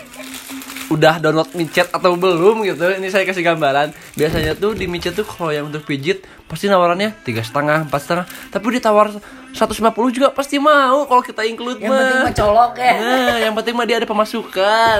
udah 0.87 1.19
download 1.19 1.51
micet 1.51 1.91
atau 1.91 2.15
belum 2.15 2.63
gitu 2.63 2.87
ini 2.95 3.11
saya 3.11 3.27
kasih 3.27 3.43
gambaran 3.43 3.91
biasanya 4.15 4.55
tuh 4.55 4.71
di 4.71 4.87
micet 4.87 5.11
tuh 5.15 5.27
kalau 5.27 5.51
yang 5.51 5.67
untuk 5.67 5.83
pijit 5.83 6.23
pasti 6.47 6.71
nawarannya 6.71 7.11
tiga 7.27 7.43
setengah 7.43 7.83
empat 7.91 8.01
setengah 8.07 8.25
tapi 8.47 8.79
ditawar 8.79 9.11
150 9.57 9.89
juga 10.13 10.29
pasti 10.29 10.61
mau 10.61 11.09
kalau 11.09 11.25
kita 11.25 11.41
include 11.41 11.81
Yang 11.81 11.97
penting 11.97 12.19
mah. 12.21 12.25
mah 12.29 12.35
colok 12.37 12.73
ya. 12.77 12.93
Nah, 12.93 13.37
yang 13.41 13.53
penting 13.57 13.73
mah 13.73 13.85
dia 13.89 13.97
ada 13.97 14.05
pemasukan. 14.05 14.99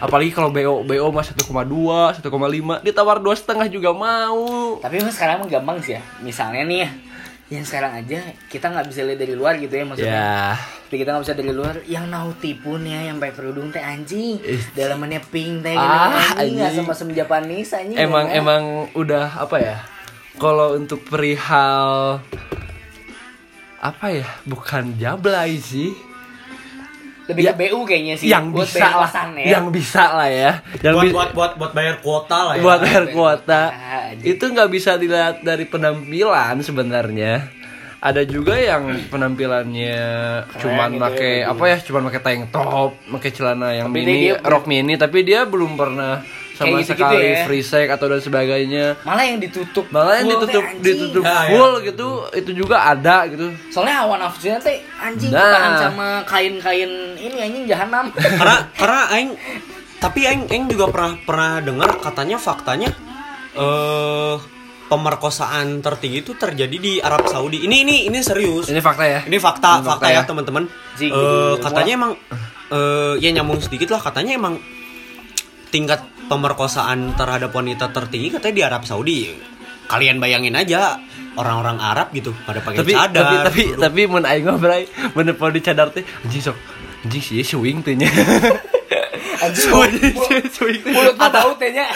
Apalagi 0.00 0.32
kalau 0.32 0.48
BO 0.48 0.80
BO 0.80 1.06
mah 1.12 1.24
1,2, 1.28 1.44
1,5, 1.44 2.88
ditawar 2.88 3.20
dua 3.20 3.34
setengah 3.36 3.68
juga 3.68 3.92
mau. 3.92 4.80
Tapi 4.80 5.04
sekarang 5.12 5.44
mah 5.44 5.48
gampang 5.50 5.76
sih 5.84 6.00
ya. 6.00 6.02
Misalnya 6.24 6.64
nih 6.64 6.78
ya, 6.86 6.90
yang 7.48 7.64
sekarang 7.64 7.96
aja 7.96 8.20
kita 8.46 8.68
nggak 8.68 8.86
bisa 8.86 9.00
lihat 9.02 9.18
dari 9.18 9.32
luar 9.32 9.56
gitu 9.56 9.72
ya 9.72 9.84
maksudnya. 9.84 10.12
Ya, 10.12 10.52
Tapi 10.84 10.96
kita 10.96 11.08
nggak 11.10 11.24
bisa 11.24 11.34
dari 11.34 11.52
luar. 11.52 11.74
Yang 11.84 12.04
nauti 12.06 12.52
pun 12.52 12.80
ya, 12.82 13.00
yang 13.02 13.16
pakai 13.16 13.34
kerudung 13.34 13.68
teh 13.68 13.80
anjing. 13.80 14.36
Dalamannya 14.72 15.20
pink 15.24 15.64
teh 15.64 15.72
Ah, 15.72 16.12
anjing. 16.36 16.60
Nggak 16.60 16.72
sama 16.76 16.92
sem 16.92 17.08
Japanese 17.10 17.72
anjing. 17.72 17.96
emang 17.96 18.28
ya, 18.28 18.36
emang 18.36 18.62
udah 18.92 19.40
apa 19.40 19.56
ya? 19.56 19.76
Kalau 20.36 20.76
untuk 20.76 21.02
perihal 21.02 22.20
apa 23.78 24.06
ya? 24.10 24.28
Bukan 24.44 24.96
jablay 24.96 25.56
sih. 25.56 25.96
Lebih 27.28 27.44
ya, 27.44 27.52
ke 27.52 27.58
BU 27.62 27.78
kayaknya 27.84 28.14
sih. 28.16 28.26
yang 28.26 28.48
buat 28.48 28.64
bisa 28.64 28.88
lah, 28.90 29.10
ya. 29.36 29.46
yang 29.52 29.66
bisa 29.68 30.04
lah 30.10 30.28
ya. 30.28 30.50
Yang 30.78 30.94
buat, 30.94 31.04
bi- 31.04 31.12
buat 31.12 31.30
buat 31.32 31.52
buat 31.54 31.72
bayar 31.72 31.96
kuota 31.98 32.38
lah 32.42 32.54
ya. 32.54 32.62
buat 32.62 32.78
bayar 32.80 33.04
kuota 33.08 33.62
Ah, 33.68 34.10
anjing. 34.10 34.26
itu 34.26 34.44
nggak 34.44 34.70
bisa 34.70 34.90
dilihat 34.94 35.36
dari 35.40 35.64
penampilan 35.64 36.56
sebenarnya 36.58 37.52
ada 37.98 38.22
juga 38.22 38.54
yang 38.54 38.94
penampilannya 39.08 39.98
cuman 40.56 40.88
gitu 40.88 40.94
ya, 40.94 41.04
pakai 41.04 41.32
gitu. 41.36 41.50
apa 41.50 41.64
ya 41.64 41.76
cuman 41.80 42.02
pakai 42.06 42.20
tank 42.20 42.42
top 42.48 42.90
pakai 43.10 43.30
celana 43.30 43.68
yang 43.72 43.88
Tapi 43.88 43.98
mini 43.98 44.14
dia- 44.24 44.40
rok 44.40 44.64
mini 44.64 44.94
tapi 44.94 45.18
dia 45.20 45.40
belum 45.44 45.74
pernah 45.74 46.22
sama 46.58 46.74
Kayak 46.74 46.82
gitu-gitu 46.82 46.98
sekali 47.06 47.22
ya. 47.30 47.44
free 47.46 47.62
sex 47.62 47.86
atau 47.88 48.06
dan 48.08 48.18
sebagainya 48.18 48.86
Malah 49.00 49.24
yang 49.24 49.38
ditutup. 49.38 49.86
malah 49.88 50.18
yang 50.18 50.26
ditutup 50.28 50.64
anjing. 50.64 50.82
ditutup 50.82 51.22
Ya, 51.22 51.30
ya. 51.30 51.42
full 51.48 51.72
gitu 51.80 52.08
itu 52.34 52.50
juga 52.56 52.76
ada 52.84 53.16
gitu 53.24 53.46
Soalnya 53.70 54.02
hawa 54.02 54.14
nafsunya 54.18 54.58
teh 54.58 54.76
anjing 54.98 55.30
Nah. 55.30 55.38
ketahan 55.40 55.72
sama 55.80 56.08
kain-kain 56.26 56.90
ini 57.16 57.36
anjing 57.38 57.64
jahanam. 57.64 58.10
karena 58.40 58.56
karena 58.74 59.00
aing 59.12 59.30
tapi 59.96 60.20
aing 60.24 60.42
aing 60.46 60.66
juga 60.66 60.86
pernah 60.88 61.14
pernah 61.20 61.52
dengar 61.60 61.90
katanya 61.98 62.36
faktanya 62.36 62.90
eh 63.54 64.36
pemerkosaan 64.88 65.78
tertinggi 65.78 66.22
itu 66.22 66.32
terjadi 66.32 66.72
di 66.74 66.96
Arab 66.96 67.28
Saudi. 67.28 67.60
Ini 67.60 67.76
ini 67.82 67.96
ini 68.08 68.18
serius. 68.18 68.66
ini 68.66 68.80
fakta 68.80 69.04
ya 69.04 69.20
Ini 69.22 69.36
fakta, 69.36 69.70
Ini 69.74 69.84
fakta, 69.84 69.90
fakta 69.94 70.06
ya 70.08 70.14
ya. 70.14 70.22
teman-teman. 70.24 70.64
Eh, 70.64 70.98
gitu. 71.04 71.22
katanya 71.60 71.92
emang 71.94 72.12
eh 72.68 73.14
ya 73.18 73.30
nyambung 73.30 73.60
sedikit 73.60 73.88
lah 73.90 74.00
katanya 74.00 74.32
emang 74.34 74.56
tingkat 75.68 76.00
pemerkosaan 76.28 77.16
terhadap 77.16 77.50
wanita 77.50 77.88
tertinggi 77.90 78.36
katanya 78.36 78.54
di 78.54 78.62
Arab 78.62 78.82
Saudi. 78.84 79.32
Kalian 79.88 80.20
bayangin 80.20 80.52
aja 80.52 81.00
orang-orang 81.34 81.80
Arab 81.80 82.12
gitu 82.12 82.36
pada 82.44 82.60
pakai 82.60 82.84
tapi 82.84 82.92
cadar. 82.92 83.24
tapi 83.24 83.34
tapi 83.40 83.62
tapi 83.78 84.00
mun 84.04 84.26
aing 84.26 84.44
bray 84.58 84.84
mun 85.16 85.32
podo 85.32 85.56
di 85.56 85.62
cadar 85.62 85.88
teh 85.88 86.02
anjing 86.26 86.42
sok 86.44 86.56
anjing 87.06 87.22
sih 87.22 87.40
swing 87.40 87.80
teh 87.80 87.94
nya 87.96 88.10
Anjing. 89.46 89.70
swing 90.50 90.82
teh 90.82 90.92
Mulut 90.92 91.14
mah 91.14 91.30
bau 91.30 91.54
tehnya. 91.56 91.86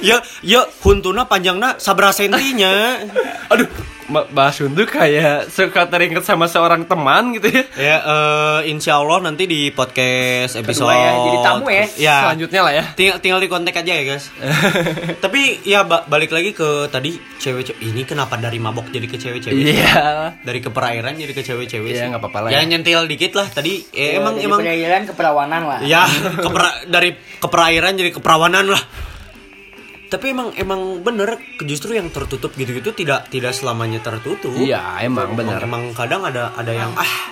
ya 0.00 0.22
ya 0.40 0.62
huntuna 0.80 1.26
panjangna 1.26 1.76
sabra 1.76 2.14
sentinya. 2.14 2.96
Aduh, 3.52 3.66
bahas 4.10 4.58
untuk 4.58 4.86
kayak 4.86 5.46
suka 5.46 5.86
teringat 5.86 6.22
sama 6.22 6.44
seorang 6.44 6.84
teman 6.84 7.32
gitu 7.32 7.48
ya. 7.48 7.62
Ya, 7.72 7.96
eh, 7.98 8.60
insya 8.68 8.96
Allah 8.96 9.22
nanti 9.22 9.44
di 9.44 9.70
podcast 9.70 10.54
episode 10.54 10.90
ya, 10.90 11.12
jadi 11.16 11.38
tamu 11.40 11.66
ya. 11.66 11.86
Ya, 11.96 12.16
Selanjutnya 12.24 12.60
lah 12.60 12.72
ya. 12.72 12.84
tinggal 12.92 13.16
tinggal 13.18 13.38
di 13.38 13.46
kontak 13.46 13.74
aja 13.76 13.92
ya 13.92 14.04
guys. 14.04 14.28
Tapi 15.24 15.40
ya 15.62 15.82
ba- 15.82 16.04
balik 16.04 16.30
lagi 16.30 16.50
ke 16.50 16.68
tadi 16.86 17.14
cewek-cewek 17.36 17.80
ini 17.80 18.02
kenapa 18.02 18.34
dari 18.34 18.58
mabok 18.58 18.88
jadi 18.88 19.06
ke 19.06 19.16
cewek-cewek? 19.16 19.62
Iya. 19.62 20.34
Dari 20.40 20.60
keperairan 20.60 21.14
jadi 21.14 21.30
ke 21.30 21.42
cewek-cewek 21.42 21.90
Iya, 21.90 22.00
sih. 22.00 22.06
nggak 22.08 22.20
apa-apa 22.20 22.38
lah 22.42 22.50
Ya 22.50 22.60
ya. 22.60 22.66
nyentil 22.66 23.06
dikit 23.06 23.32
lah 23.32 23.46
tadi. 23.46 23.86
Eh, 23.90 24.16
emang 24.16 24.34
Dari 24.34 24.44
emang 24.44 24.58
perairan 24.60 25.02
ke 25.04 25.12
perawanan 25.12 25.62
lah. 25.64 25.78
ya 25.82 26.04
kepera- 26.36 26.82
dari 26.84 27.10
keperairan 27.38 27.92
jadi 27.94 28.10
keperawanan 28.12 28.66
lah. 28.68 28.82
Tapi 30.10 30.34
emang 30.34 30.50
emang 30.58 31.06
bener 31.06 31.38
justru 31.62 31.94
yang 31.94 32.10
tertutup 32.10 32.50
gitu-gitu 32.58 32.90
tidak 32.90 33.30
tidak 33.30 33.54
selamanya 33.54 34.02
tertutup. 34.02 34.50
Iya, 34.58 34.98
emang 35.06 35.38
benar. 35.38 35.62
Emang 35.62 35.94
kadang 35.94 36.26
ada 36.26 36.50
ada 36.58 36.72
yang 36.74 36.90
ah 36.98 37.30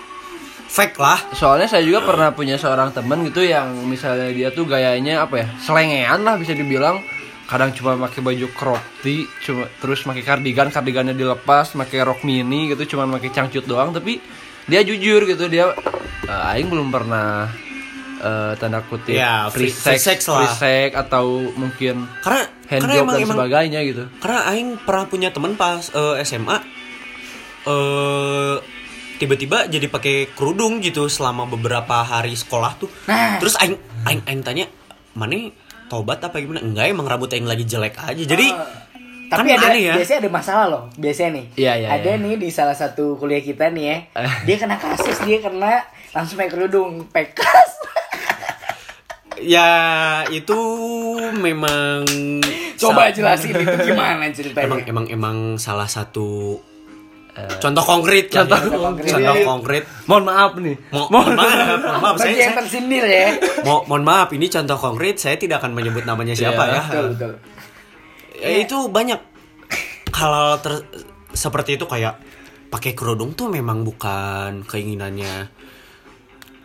fake 0.71 0.95
lah. 0.97 1.19
Soalnya 1.35 1.67
saya 1.67 1.83
juga 1.83 2.07
pernah 2.07 2.31
punya 2.31 2.55
seorang 2.55 2.95
teman 2.95 3.27
gitu 3.27 3.43
yang 3.43 3.75
misalnya 3.85 4.31
dia 4.31 4.55
tuh 4.55 4.63
gayanya 4.65 5.27
apa 5.27 5.35
ya? 5.43 5.47
Selengean 5.59 6.23
lah 6.23 6.39
bisa 6.39 6.55
dibilang. 6.55 7.03
kadang 7.49 7.73
cuma 7.73 7.97
pakai 7.97 8.21
baju 8.21 8.45
crop 8.53 8.83
tee 9.01 9.25
cuma 9.41 9.65
terus 9.81 10.05
pakai 10.05 10.21
kardigan 10.21 10.69
kardigannya 10.69 11.17
dilepas 11.17 11.73
pakai 11.73 12.05
rok 12.05 12.21
mini 12.21 12.69
gitu 12.69 12.93
cuma 12.93 13.09
pakai 13.09 13.33
cangcut 13.33 13.65
doang 13.65 13.89
tapi 13.97 14.21
dia 14.69 14.85
jujur 14.85 15.25
gitu 15.25 15.49
dia 15.49 15.73
"Eh, 16.29 16.53
aing 16.53 16.69
belum 16.69 16.93
pernah 16.93 17.49
eh, 18.19 18.53
tanda 18.57 18.83
kutip 18.83 19.15
Ya, 19.15 19.47
free, 19.49 19.71
free- 19.71 19.75
free 19.75 19.99
sex, 19.99 20.27
sex 20.27 20.29
lah. 20.29 20.45
free 20.45 20.55
sex 20.59 20.89
atau 20.95 21.25
mungkin 21.55 22.07
Karena 22.21 22.43
hand 22.67 22.83
karena 22.83 22.95
job 22.95 23.05
emang 23.05 23.15
dan 23.15 23.25
emang 23.25 23.37
sebagainya 23.41 23.81
gitu 23.83 24.05
karena 24.19 24.39
aing 24.49 24.69
pernah 24.79 25.05
punya 25.07 25.29
teman 25.31 25.55
pas 25.55 25.89
eh, 25.89 26.21
SMA 26.23 26.59
eh 27.65 28.57
tiba-tiba 29.19 29.67
jadi 29.67 29.87
pakai 29.87 30.31
kerudung 30.33 30.79
gitu 30.79 31.11
selama 31.11 31.45
beberapa 31.45 32.07
hari 32.07 32.39
sekolah 32.39 32.79
tuh. 32.79 32.87
Nah. 33.11 33.43
Terus 33.43 33.59
aing 33.59 33.75
aing 34.07 34.23
aing 34.25 34.43
tanya, 34.47 34.71
"Mana 35.13 35.51
tobat 35.91 36.23
apa 36.23 36.39
gimana?" 36.39 36.63
Enggak, 36.63 36.87
emang 36.87 37.11
rambut 37.11 37.27
aing 37.29 37.43
lagi 37.45 37.67
jelek 37.67 37.99
aja. 37.99 38.15
Jadi 38.15 38.47
Tapi 39.29 39.45
kan 39.45 39.61
ada 39.61 39.69
aneh 39.69 39.83
ya. 39.85 39.95
biasanya 40.01 40.21
ada 40.25 40.31
masalah 40.33 40.67
loh. 40.73 40.83
Biasanya 40.97 41.31
nih. 41.37 41.47
Iya, 41.53 41.73
iya, 41.77 41.89
ada 42.01 42.11
iya. 42.17 42.23
nih 42.23 42.41
di 42.41 42.49
salah 42.49 42.73
satu 42.73 43.13
kuliah 43.21 43.45
kita 43.45 43.69
nih 43.69 43.85
ya. 43.85 43.97
dia 44.49 44.57
kena 44.57 44.81
kasus, 44.81 45.21
dia 45.21 45.37
kena 45.45 45.85
langsung 46.17 46.41
pakai 46.41 46.49
kerudung, 46.49 47.05
pekas. 47.13 47.77
Ya 49.41 49.71
itu 50.29 50.59
memang 51.33 52.03
Coba 52.75 53.09
sa- 53.09 53.15
jelasin 53.15 53.53
itu 53.53 53.75
gimana 53.89 54.29
ceritanya. 54.29 54.65
Emang 54.65 54.81
emang 54.85 55.07
emang 55.09 55.37
salah 55.57 55.87
satu 55.87 56.59
contoh 57.39 57.85
konkret 57.87 58.27
contoh 58.29 58.59
ya. 58.59 58.67
konkret. 58.67 59.11
contoh 59.15 59.35
konkret 59.47 59.83
mohon 60.05 60.27
maaf 60.27 60.59
nih 60.59 60.75
Mo- 60.91 61.07
mohon 61.07 61.39
maaf, 61.39 61.55
mohon 61.79 62.01
maaf. 62.03 62.15
Saya, 62.19 62.35
saya- 62.35 62.57
tersindir 62.57 63.05
ya. 63.05 63.39
mo- 63.67 63.87
mohon 63.87 64.03
maaf, 64.03 64.29
ini 64.33 64.47
contoh 64.47 64.75
konkret. 64.75 65.17
Saya 65.17 65.39
tidak 65.39 65.63
akan 65.63 65.71
menyebut 65.71 66.03
namanya 66.03 66.35
siapa 66.35 66.59
Iya, 66.61 66.73
ya. 66.73 66.83
Betul, 66.83 67.07
betul. 67.15 67.33
Ya, 68.39 68.49
itu 68.59 68.77
banyak 68.89 69.21
hal 70.11 70.35
ter- 70.59 70.87
seperti 71.31 71.79
itu 71.79 71.87
kayak 71.87 72.19
pakai 72.69 72.93
kerudung 72.93 73.33
tuh 73.33 73.47
memang 73.47 73.81
bukan 73.81 74.67
keinginannya 74.67 75.47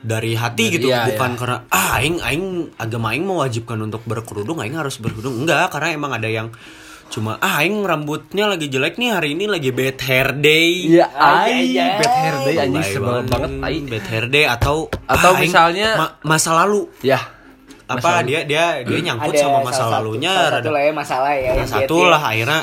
dari 0.04 0.36
hati 0.36 0.68
Dari- 0.68 0.74
gitu, 0.76 0.88
iya, 0.90 1.08
bukan 1.08 1.32
iya. 1.32 1.40
karena 1.40 1.58
ah 1.66 1.88
aing 1.96 2.18
aing 2.20 2.46
agama 2.76 3.08
aing 3.10 3.24
mewajibkan 3.24 3.80
untuk 3.80 4.04
berkerudung, 4.04 4.60
aing 4.60 4.76
harus 4.76 4.96
berkerudung. 4.98 5.40
Enggak, 5.40 5.72
karena 5.72 5.96
emang 5.96 6.12
ada 6.12 6.28
yang 6.28 6.52
cuma 7.08 7.38
ah 7.38 7.58
aing 7.58 7.80
rambutnya 7.80 8.46
lagi 8.46 8.68
jelek 8.68 8.98
nih 8.98 9.10
hari 9.12 9.32
ini 9.32 9.46
lagi 9.46 9.70
bad 9.70 9.96
hair 9.98 10.36
day. 10.36 10.92
Iya, 10.92 11.08
Ay, 11.10 11.72
ay, 11.72 11.80
ay, 11.80 11.92
bad 11.96 12.14
hair 12.16 12.36
day 12.42 12.56
anjing 12.60 12.74
Lebay 12.76 12.92
sebel 12.92 13.16
banget, 13.24 13.52
ay. 13.60 13.76
bad 13.86 14.06
hair 14.06 14.26
day 14.28 14.46
atau 14.46 14.76
Atau 15.04 15.30
ah, 15.30 15.36
aing 15.36 15.46
misalnya- 15.46 15.94
ma- 15.96 16.14
masa 16.22 16.52
lalu 16.54 16.90
Ya, 17.00 17.20
apa 17.84 17.96
Masa 17.98 18.12
lalu. 18.18 18.28
dia 18.28 18.40
dia 18.44 18.66
dia 18.82 19.00
nyangkut 19.04 19.30
Ada 19.30 19.40
sama 19.42 19.58
masa 19.62 19.72
salah 19.78 19.84
satu- 19.86 19.96
lalunya 20.00 20.32
salah 20.32 20.50
rada 20.50 20.60
satu 20.60 20.70
lah 20.70 20.82
ya 20.82 20.92
masalah 20.92 21.32
ya. 21.34 21.52
Nah, 21.54 21.68
satu 21.70 21.96
dia- 21.96 22.10
lah 22.10 22.22
akhirnya 22.26 22.60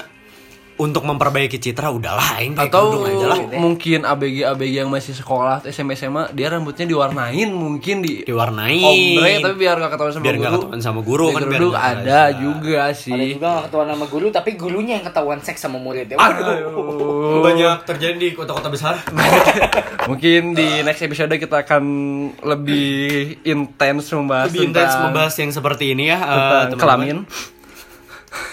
untuk 0.80 1.04
memperbaiki 1.04 1.60
citra 1.60 1.92
udahlah 1.92 2.40
aing 2.40 2.56
atau 2.56 3.04
aja 3.04 3.26
lah 3.36 3.38
mungkin 3.60 4.08
ABG 4.08 4.48
ABG 4.48 4.72
yang 4.80 4.88
masih 4.88 5.12
sekolah 5.12 5.60
SMP 5.68 5.92
SMA 5.92 6.32
dia 6.32 6.48
rambutnya 6.48 6.88
diwarnain 6.88 7.52
mungkin 7.52 8.00
di 8.00 8.24
diwarnain 8.24 8.80
ombre 8.80 9.44
tapi 9.44 9.56
biar 9.60 9.76
gak 9.76 9.92
ketahuan 9.92 10.12
sama 10.16 10.24
Biar 10.24 10.36
guru 10.36 10.40
nggak 10.40 10.56
ketahuan 10.56 10.80
sama 10.80 11.00
guru, 11.04 11.26
kan, 11.28 11.42
biar 11.44 11.60
ada 11.60 11.90
ada. 12.00 12.20
juga 12.32 12.78
Ada 12.88 12.96
sih 12.96 13.24
juga 13.36 13.48
gak 13.60 13.64
ketahuan 13.68 13.88
sama 13.92 14.06
guru, 14.08 14.26
tapi 14.32 14.50
gurunya 14.56 14.92
yang 14.96 15.04
ketahuan 15.04 15.40
seks 15.44 15.60
sama 15.60 15.76
murid 15.76 16.08
ya. 16.08 16.16
Aduh. 16.16 17.44
banyak 17.44 17.76
terjadi 17.84 18.16
di 18.16 18.28
kota-kota 18.32 18.68
besar 18.72 18.94
mungkin 20.08 20.56
di 20.56 20.80
next 20.80 21.04
episode 21.04 21.32
kita 21.36 21.64
akan 21.64 21.84
lebih 22.40 23.40
intens 23.44 24.12
membahas 24.12 24.48
lebih 24.48 24.72
intens 24.72 24.94
membahas 24.96 25.34
yang 25.36 25.50
seperti 25.52 25.92
ini 25.92 26.08
ya 26.08 26.18
teman-teman. 26.20 26.78
kelamin 26.80 27.18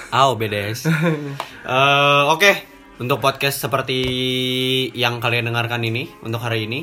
Aw 0.10 0.34
bedes 0.36 0.86
Eh, 0.88 2.24
Oke 2.28 2.52
Untuk 2.98 3.20
podcast 3.20 3.62
seperti 3.62 4.00
Yang 4.94 5.22
kalian 5.22 5.52
dengarkan 5.52 5.84
ini 5.84 6.10
Untuk 6.24 6.42
hari 6.42 6.66
ini 6.66 6.82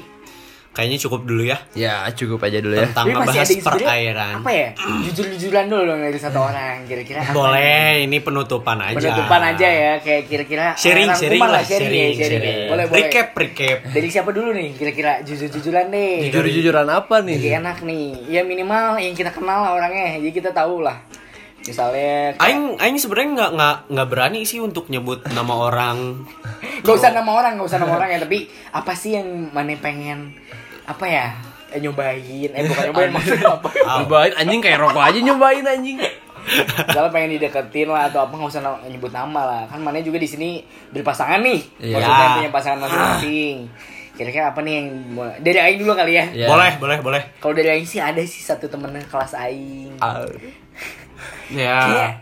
Kayaknya 0.75 0.99
cukup 1.07 1.23
dulu 1.23 1.47
ya 1.47 1.55
ya 1.79 2.03
cukup 2.11 2.43
aja 2.43 2.59
dulu 2.59 2.75
ya 2.75 2.91
Tentang 2.91 3.07
ngebahas 3.07 3.31
ada 3.31 3.39
yang 3.39 3.63
sebenarnya 3.63 3.87
perairan 3.87 4.35
Apa 4.43 4.51
ya? 4.51 4.69
Jujur-jujuran 5.07 5.65
dulu 5.71 5.83
dong 5.87 6.01
dari 6.03 6.19
satu 6.19 6.39
orang. 6.43 6.83
Kira-kira 6.83 7.21
nih? 7.23 7.31
Boleh 7.31 7.91
Ini 8.03 8.19
penutupan 8.19 8.79
aja 8.83 8.99
Penutupan 8.99 9.41
aja 9.55 9.69
ya, 9.71 9.93
kayak 10.03 10.23
kira-kira 10.27 10.75
Sharing, 10.75 11.15
sharing 11.15 11.39
lah 11.39 11.63
sharing, 11.63 11.95
ya, 11.95 11.95
sharing, 11.95 12.15
sharing. 12.19 12.43
sharing. 12.43 12.59
Boleh, 12.75 12.85
boleh. 12.91 13.07
Recap, 13.07 13.29
recap 13.39 13.79
Dari 13.87 14.09
siapa 14.11 14.31
dulu 14.35 14.51
nih? 14.51 14.75
Kira-kira 14.75 15.23
jujur-jujuran 15.23 15.95
deh. 15.95 16.27
jujur-jujuran 16.27 16.87
apa 16.91 17.23
nih 17.23 17.37
Jadi 17.39 17.51
enak 17.55 17.79
nih. 17.87 18.07
Ya 18.27 18.43
minimal 18.43 18.99
yang 18.99 19.15
kita 19.15 19.31
kenal 19.31 19.63
lah 19.63 19.79
orangnya, 19.79 20.19
jadi 20.19 20.33
kita 20.35 20.51
tahu 20.51 20.83
lah. 20.83 20.99
Misalnya 21.65 22.37
kayak- 22.37 22.45
Aing, 22.45 22.65
Aing 22.77 22.99
sebenarnya 23.01 23.31
nggak 23.33 23.51
nggak 23.57 23.77
nggak 23.89 24.09
berani 24.09 24.41
sih 24.45 24.61
untuk 24.61 24.89
nyebut 24.89 25.25
nama 25.33 25.55
orang. 25.65 26.29
Gak 26.85 26.95
usah 26.95 27.17
nama 27.17 27.31
orang, 27.33 27.57
gak 27.57 27.69
usah 27.73 27.81
nama 27.81 27.97
orang 27.97 28.13
ya, 28.13 28.19
tapi 28.21 28.45
apa 28.71 28.93
sih 28.93 29.17
yang 29.17 29.49
mana 29.49 29.73
pengen 29.81 30.37
apa 30.85 31.05
ya? 31.05 31.27
Eh, 31.73 31.81
nyobain, 31.81 32.21
eh 32.53 32.63
bukan 32.63 32.83
nyobain 32.87 33.11
maksudnya 33.11 33.51
apa? 33.51 33.69
Nyobain 33.99 34.33
anjing 34.37 34.61
kayak 34.61 34.79
rokok 34.79 35.03
aja 35.03 35.19
nyobain 35.19 35.65
anjing 35.65 35.99
Misalnya 36.45 37.11
pengen 37.11 37.31
dideketin 37.35 37.89
lah 37.89 38.13
atau 38.13 38.21
apa 38.23 38.37
nggak 38.37 38.53
usah 38.53 38.63
nyebut 38.85 39.11
nama 39.11 39.41
lah. 39.43 39.63
Kan 39.65 39.81
mana 39.81 39.99
juga 39.99 40.21
di 40.21 40.29
sini 40.29 40.61
berpasangan 40.93 41.41
nih. 41.41 41.61
Iya. 41.81 41.97
Maksudnya 41.97 42.29
punya 42.37 42.51
pasangan 42.53 42.79
masing-masing. 42.85 43.57
Kira-kira 44.15 44.53
apa 44.53 44.61
nih 44.61 44.73
yang 44.77 44.87
dari 45.41 45.59
Aing 45.59 45.79
dulu 45.81 45.97
kali 45.97 46.15
ya? 46.15 46.25
Ya. 46.37 46.47
Boleh, 46.47 46.77
boleh, 46.77 46.99
boleh. 47.01 47.23
Kalau 47.41 47.57
dari 47.57 47.73
Aing 47.73 47.89
sih 47.89 47.99
ada 47.99 48.21
sih 48.21 48.45
satu 48.45 48.69
temennya 48.69 49.03
kelas 49.09 49.33
Aing. 49.35 49.97
Ah, 49.99 50.23
Ya. 51.49 51.79
Kayak 51.85 52.13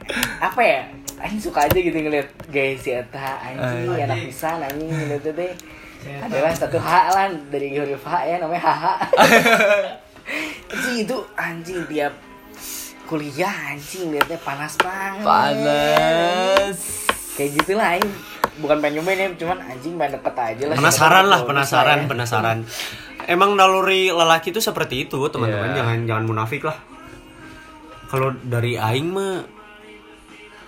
apa 0.43 0.61
ya? 0.61 0.81
Aing 1.23 1.39
suka 1.39 1.71
aja 1.71 1.79
gitu 1.79 1.95
ngeliat 1.95 2.27
gaya 2.51 2.75
si 2.75 2.91
Eta 2.91 3.39
anjing 3.39 3.87
Anjing. 3.87 4.05
enak 4.11 4.19
bisa 4.27 4.59
anjing 4.59 4.91
ngeliat 4.91 5.23
teh 5.23 5.53
adalah 6.19 6.51
satu 6.51 6.83
H 6.83 6.91
lah 7.15 7.31
dari 7.47 7.79
huruf 7.79 8.03
H 8.03 8.27
ya 8.27 8.43
namanya 8.43 8.59
HH 8.67 8.85
anjing 10.75 10.97
itu 11.07 11.17
anjing 11.39 11.79
dia 11.87 12.11
kuliah 13.07 13.55
anjing 13.71 14.11
liatnya 14.11 14.35
panas 14.43 14.75
banget 14.83 15.23
panas 15.23 16.79
kayak 17.39 17.51
gitu 17.55 17.79
lah 17.79 17.95
Aing 17.95 18.11
bukan 18.59 18.83
pengen 18.83 18.99
nyobain 18.99 19.23
ya 19.23 19.29
cuman 19.39 19.59
anjing 19.63 19.95
pengen 19.95 20.19
deket 20.19 20.35
aja 20.35 20.65
lah 20.67 20.77
Penasaran 20.77 21.25
lah, 21.31 21.41
penasaran, 21.47 21.99
ya. 22.03 22.07
penasaran. 22.11 22.59
Emang 23.25 23.55
naluri 23.55 24.11
lelaki 24.11 24.51
itu 24.51 24.59
seperti 24.59 25.07
itu, 25.07 25.17
teman-teman. 25.31 25.71
Iya. 25.73 25.77
Jangan 25.79 25.97
jangan 26.11 26.25
munafik 26.27 26.67
lah. 26.67 26.75
Kalau 28.13 28.37
dari 28.45 28.77
Aing 28.77 29.09
mah 29.09 29.41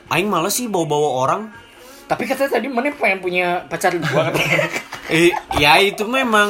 Aing 0.08 0.28
males 0.28 0.56
sih 0.56 0.64
bawa-bawa 0.66 1.10
orang. 1.22 1.42
tapi 2.04 2.28
katanya 2.28 2.60
tadi 2.60 2.68
mana 2.68 2.92
pengen 2.92 3.20
punya 3.20 3.64
pacar 3.64 3.92
dua 3.92 4.32
katanya. 4.32 4.68
Eh, 5.12 5.28
ya 5.56 5.76
itu 5.76 6.04
memang 6.08 6.48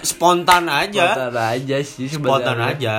spontan 0.00 0.68
aja. 0.68 1.16
spontan 1.16 1.36
aja 1.36 1.76
sih 1.80 2.06
Spontan 2.08 2.56
sebenarnya. 2.60 2.76
aja. 2.76 2.96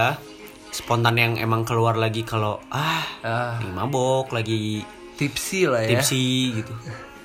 Spontan 0.69 1.15
yang 1.17 1.33
emang 1.37 1.61
keluar 1.61 1.93
lagi 1.93 2.25
kalau 2.25 2.57
ah, 2.69 3.05
ah 3.21 3.61
lagi 3.61 3.69
mabok, 3.69 4.33
lagi 4.33 4.81
tipsi 5.13 5.69
lah 5.69 5.85
ya 5.85 6.01
tipsi 6.01 6.57
gitu. 6.57 6.73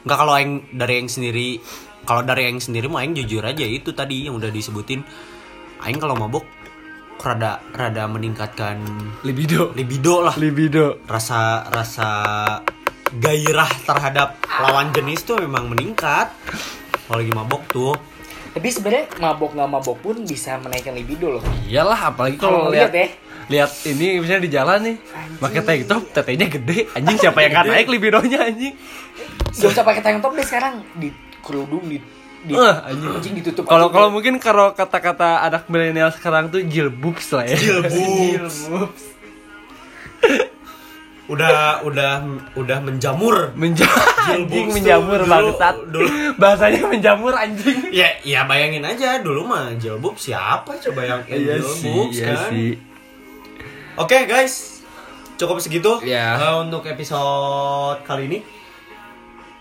Enggak 0.05 0.19
kalau 0.21 0.33
aing 0.37 0.53
dari 0.77 1.01
aing 1.01 1.09
sendiri, 1.09 1.49
kalau 2.05 2.21
dari 2.21 2.45
aing 2.45 2.61
sendiri 2.61 2.93
mah 2.93 3.01
aing 3.01 3.17
jujur 3.17 3.41
aja 3.41 3.65
itu 3.65 3.93
tadi 3.93 4.29
yang 4.29 4.37
udah 4.37 4.53
disebutin. 4.53 5.01
Aing 5.81 5.97
kalau 5.97 6.13
mabok 6.13 6.45
rada 7.19 7.59
rada 7.71 8.07
meningkatkan 8.07 8.79
libido 9.23 9.75
libido 9.75 10.23
lah. 10.23 10.35
libido 10.39 11.03
Rasa 11.05 11.67
rasa 11.69 12.09
gairah 13.11 13.69
terhadap 13.83 14.37
lawan 14.59 14.93
jenis 14.93 15.25
tuh 15.25 15.41
memang 15.41 15.69
meningkat. 15.69 16.31
Kalau 17.05 17.19
lagi 17.19 17.33
mabok 17.33 17.63
tuh. 17.69 17.95
tapi 18.49 18.75
sebenarnya 18.75 19.07
mabok 19.23 19.55
nggak 19.55 19.71
mabok 19.71 19.97
pun 20.03 20.17
bisa 20.27 20.59
menaikkan 20.59 20.91
libido 20.91 21.31
loh 21.31 21.45
iyalah 21.69 22.11
apalagi 22.11 22.43
Kalau 22.43 22.67
lihat 22.73 22.91
lihat 22.91 22.93
ya. 22.97 23.07
lihat 23.47 23.71
ini 23.87 24.19
misalnya 24.19 24.43
di 24.43 24.51
jalan 24.51 24.79
nih 24.83 24.97
pakai 25.39 25.61
tank 25.63 25.83
top 25.87 26.03
tetenya 26.11 26.47
gede 26.51 26.91
anjing 26.91 27.17
siapa 27.23 27.39
yang 27.45 27.55
gak 27.55 27.67
naik 27.71 27.87
libidonya 27.87 28.51
anjing 28.51 28.75
Gak 29.55 29.69
usah 29.69 29.87
pakai 29.87 30.03
tank 30.03 30.19
top 30.25 30.35
deh 30.35 30.43
sekarang 30.43 30.83
di 30.99 31.13
kerudung 31.39 31.87
di 31.87 32.03
di 32.41 32.53
Eh, 32.53 32.77
anjing. 32.85 33.11
anjing 33.13 33.35
ditutup 33.37 33.63
kalau 33.65 33.89
kalau 33.89 34.09
mungkin 34.09 34.39
kalau 34.39 34.71
kata-kata 34.71 35.43
anak 35.43 35.67
milenial 35.67 36.11
sekarang 36.11 36.47
tuh 36.47 36.63
jilbubs 36.63 37.31
lah 37.31 37.45
ya 37.45 37.55
Jilbubs. 37.55 37.95
Jilbubs. 38.69 39.03
Udah 41.29 41.85
udah 41.85 42.25
udah 42.55 42.79
menjamur. 42.81 43.53
menjamur 43.53 43.93
anjing 44.25 44.49
Jilbubs 44.65 44.75
menjamur 44.75 45.21
dulu- 45.21 45.29
bangsat 45.29 45.77
dulu. 45.87 46.09
bahasanya 46.35 46.83
menjamur 46.87 47.35
anjing 47.35 47.79
Ya, 47.91 48.17
ya 48.23 48.45
bayangin 48.45 48.81
aja 48.83 49.21
dulu 49.21 49.45
mah 49.45 49.77
jilbub 49.77 50.17
siapa 50.17 50.73
coba 50.79 51.01
yang 51.03 51.21
iya 51.27 51.61
jilbub 51.61 51.77
sih 51.77 52.01
iya 52.15 52.27
kan? 52.33 52.49
sih 52.49 52.71
Oke 53.99 54.25
guys, 54.25 54.79
cukup 55.37 55.59
segitu 55.59 55.99
Ya. 56.01 56.39
Eh, 56.39 56.55
untuk 56.61 56.87
episode 56.87 57.19
kali 58.03 58.25
ini. 58.27 58.39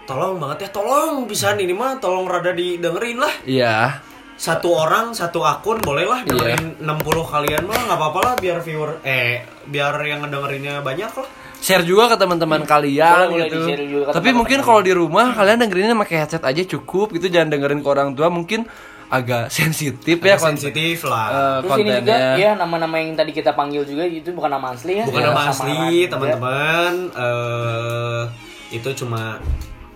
Tolong 0.07 0.39
banget 0.39 0.57
ya, 0.61 0.69
tolong 0.71 1.27
bisa 1.27 1.51
ini 1.53 1.69
mah 1.69 1.99
tolong 1.99 2.23
rada 2.25 2.51
didengerin 2.51 3.19
lah. 3.19 3.33
iya 3.43 3.99
Satu 4.35 4.71
orang 4.71 5.11
satu 5.11 5.41
akun 5.41 5.81
boleh 5.81 6.05
lah 6.05 6.21
Iya. 6.21 6.29
dengerin 6.55 6.63
60 6.79 6.87
kalian 7.25 7.63
mah 7.63 7.79
nggak 7.83 7.97
apa-apa 7.97 8.19
lah 8.21 8.33
biar 8.35 8.57
viewer 8.59 9.01
eh 9.03 9.41
biar 9.65 9.97
yang 10.01 10.21
ngedengerinnya 10.21 10.79
banyak 10.79 11.09
lah. 11.11 11.27
share 11.57 11.81
juga 11.81 12.05
ke 12.07 12.15
teman-teman 12.15 12.61
kalian 12.63 13.17
Boleh, 13.17 13.29
boleh 13.33 13.47
gitu. 13.49 13.57
di-share 13.59 13.83
juga 13.83 14.03
ke 14.03 14.11
Tapi 14.11 14.17
teman-teman 14.21 14.37
mungkin 14.37 14.59
kalau 14.61 14.79
di 14.79 14.93
rumah 14.93 15.25
kalian 15.33 15.57
dengerinnya 15.59 15.97
pakai 15.97 16.17
headset 16.19 16.43
aja 16.45 16.61
cukup 16.69 17.11
gitu 17.11 17.27
jangan 17.27 17.49
dengerin 17.49 17.81
ke 17.81 17.89
orang 17.89 18.09
tua 18.13 18.29
mungkin 18.29 18.69
agak 19.09 19.49
sensitif 19.57 20.21
ya 20.21 20.37
Agak 20.37 20.39
konten 20.45 20.53
sensitif 20.61 20.97
lah. 21.03 21.27
eh, 21.27 21.57
Terus 21.59 21.71
ini 21.75 21.89
juga 21.89 21.97
kontennya. 22.13 22.37
ya 22.37 22.51
nama-nama 22.55 22.95
yang 22.95 23.17
tadi 23.17 23.31
kita 23.33 23.51
panggil 23.51 23.83
juga 23.83 24.05
itu 24.05 24.29
bukan 24.29 24.53
nama 24.53 24.69
asli 24.69 24.93
ya. 24.93 25.03
Bukan 25.03 25.17
Ya, 25.17 25.27
nama 25.27 25.41
asli, 25.49 25.81
teman-teman. 26.05 26.93
eh 27.11 28.21
itu 28.69 28.89
cuma 28.95 29.41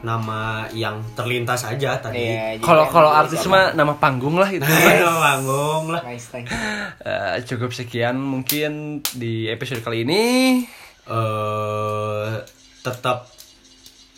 nama 0.02 0.40
yang 0.70 1.02
terlintas 1.12 1.62
aja 1.64 1.98
tadi. 1.98 2.26
Iya, 2.26 2.58
Kalau 2.58 2.84
emang 2.84 2.92
kalau 2.92 3.10
gitu. 3.10 3.20
artis 3.22 3.42
mah 3.46 3.72
nama 3.72 3.94
panggung 3.96 4.36
lah 4.36 4.48
itu. 4.48 4.62
Nama 4.66 5.20
panggung 5.32 5.84
lah. 5.90 6.02
Nice, 6.04 6.30
Eh, 7.02 7.38
cukup 7.46 7.70
sekian 7.70 8.18
mungkin 8.18 8.72
di 9.12 9.46
episode 9.46 9.82
kali 9.82 10.02
ini. 10.02 10.24
eh 11.04 12.30
tetap 12.82 13.30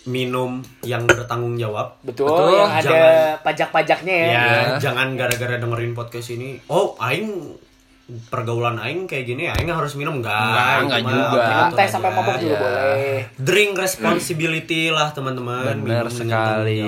minum 0.05 0.59
yang 0.81 1.03
bertanggung 1.03 1.55
jawab. 1.55 1.95
Betul, 2.01 2.27
Betul, 2.27 2.49
yang 2.53 2.71
ada 2.71 2.83
jangan- 2.83 3.39
pajak-pajaknya 3.41 4.15
ya. 4.15 4.27
Ya, 4.27 4.43
jangan 4.77 5.15
gara-gara 5.15 5.55
dengerin 5.57 5.91
podcast 5.93 6.27
ini. 6.29 6.59
Oh, 6.67 6.95
aing 6.97 7.55
pergaulan 8.03 8.75
aing 8.77 9.07
kayak 9.07 9.23
gini, 9.25 9.47
aing 9.47 9.67
harus 9.67 9.95
minum 9.95 10.19
enggak? 10.19 10.35
Enggak, 10.35 10.75
enggak 10.83 10.99
juga. 11.01 11.39
Minum 11.41 11.71
teh 11.71 11.87
sampai 11.87 12.09
mabok 12.11 12.35
juga 12.35 12.51
Ya. 12.51 12.59
boleh. 12.59 13.15
Drink 13.37 13.71
responsibility 13.75 14.81
lah 14.89 15.09
teman-teman. 15.11 15.79
Benar 15.79 16.07
sekali. 16.07 16.83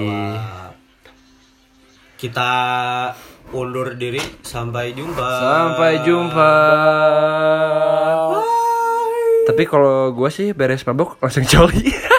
Kita 2.15 2.51
undur 3.51 3.95
diri. 3.95 4.19
Sampai 4.41 4.91
jumpa. 4.91 5.29
Sampai 5.39 5.91
jumpa. 6.01 6.51
Tapi 9.45 9.63
kalau 9.63 10.09
gue 10.11 10.29
sih 10.29 10.51
beres 10.51 10.83
mabok 10.83 11.15
langsung 11.19 11.45
coli. 11.45 11.93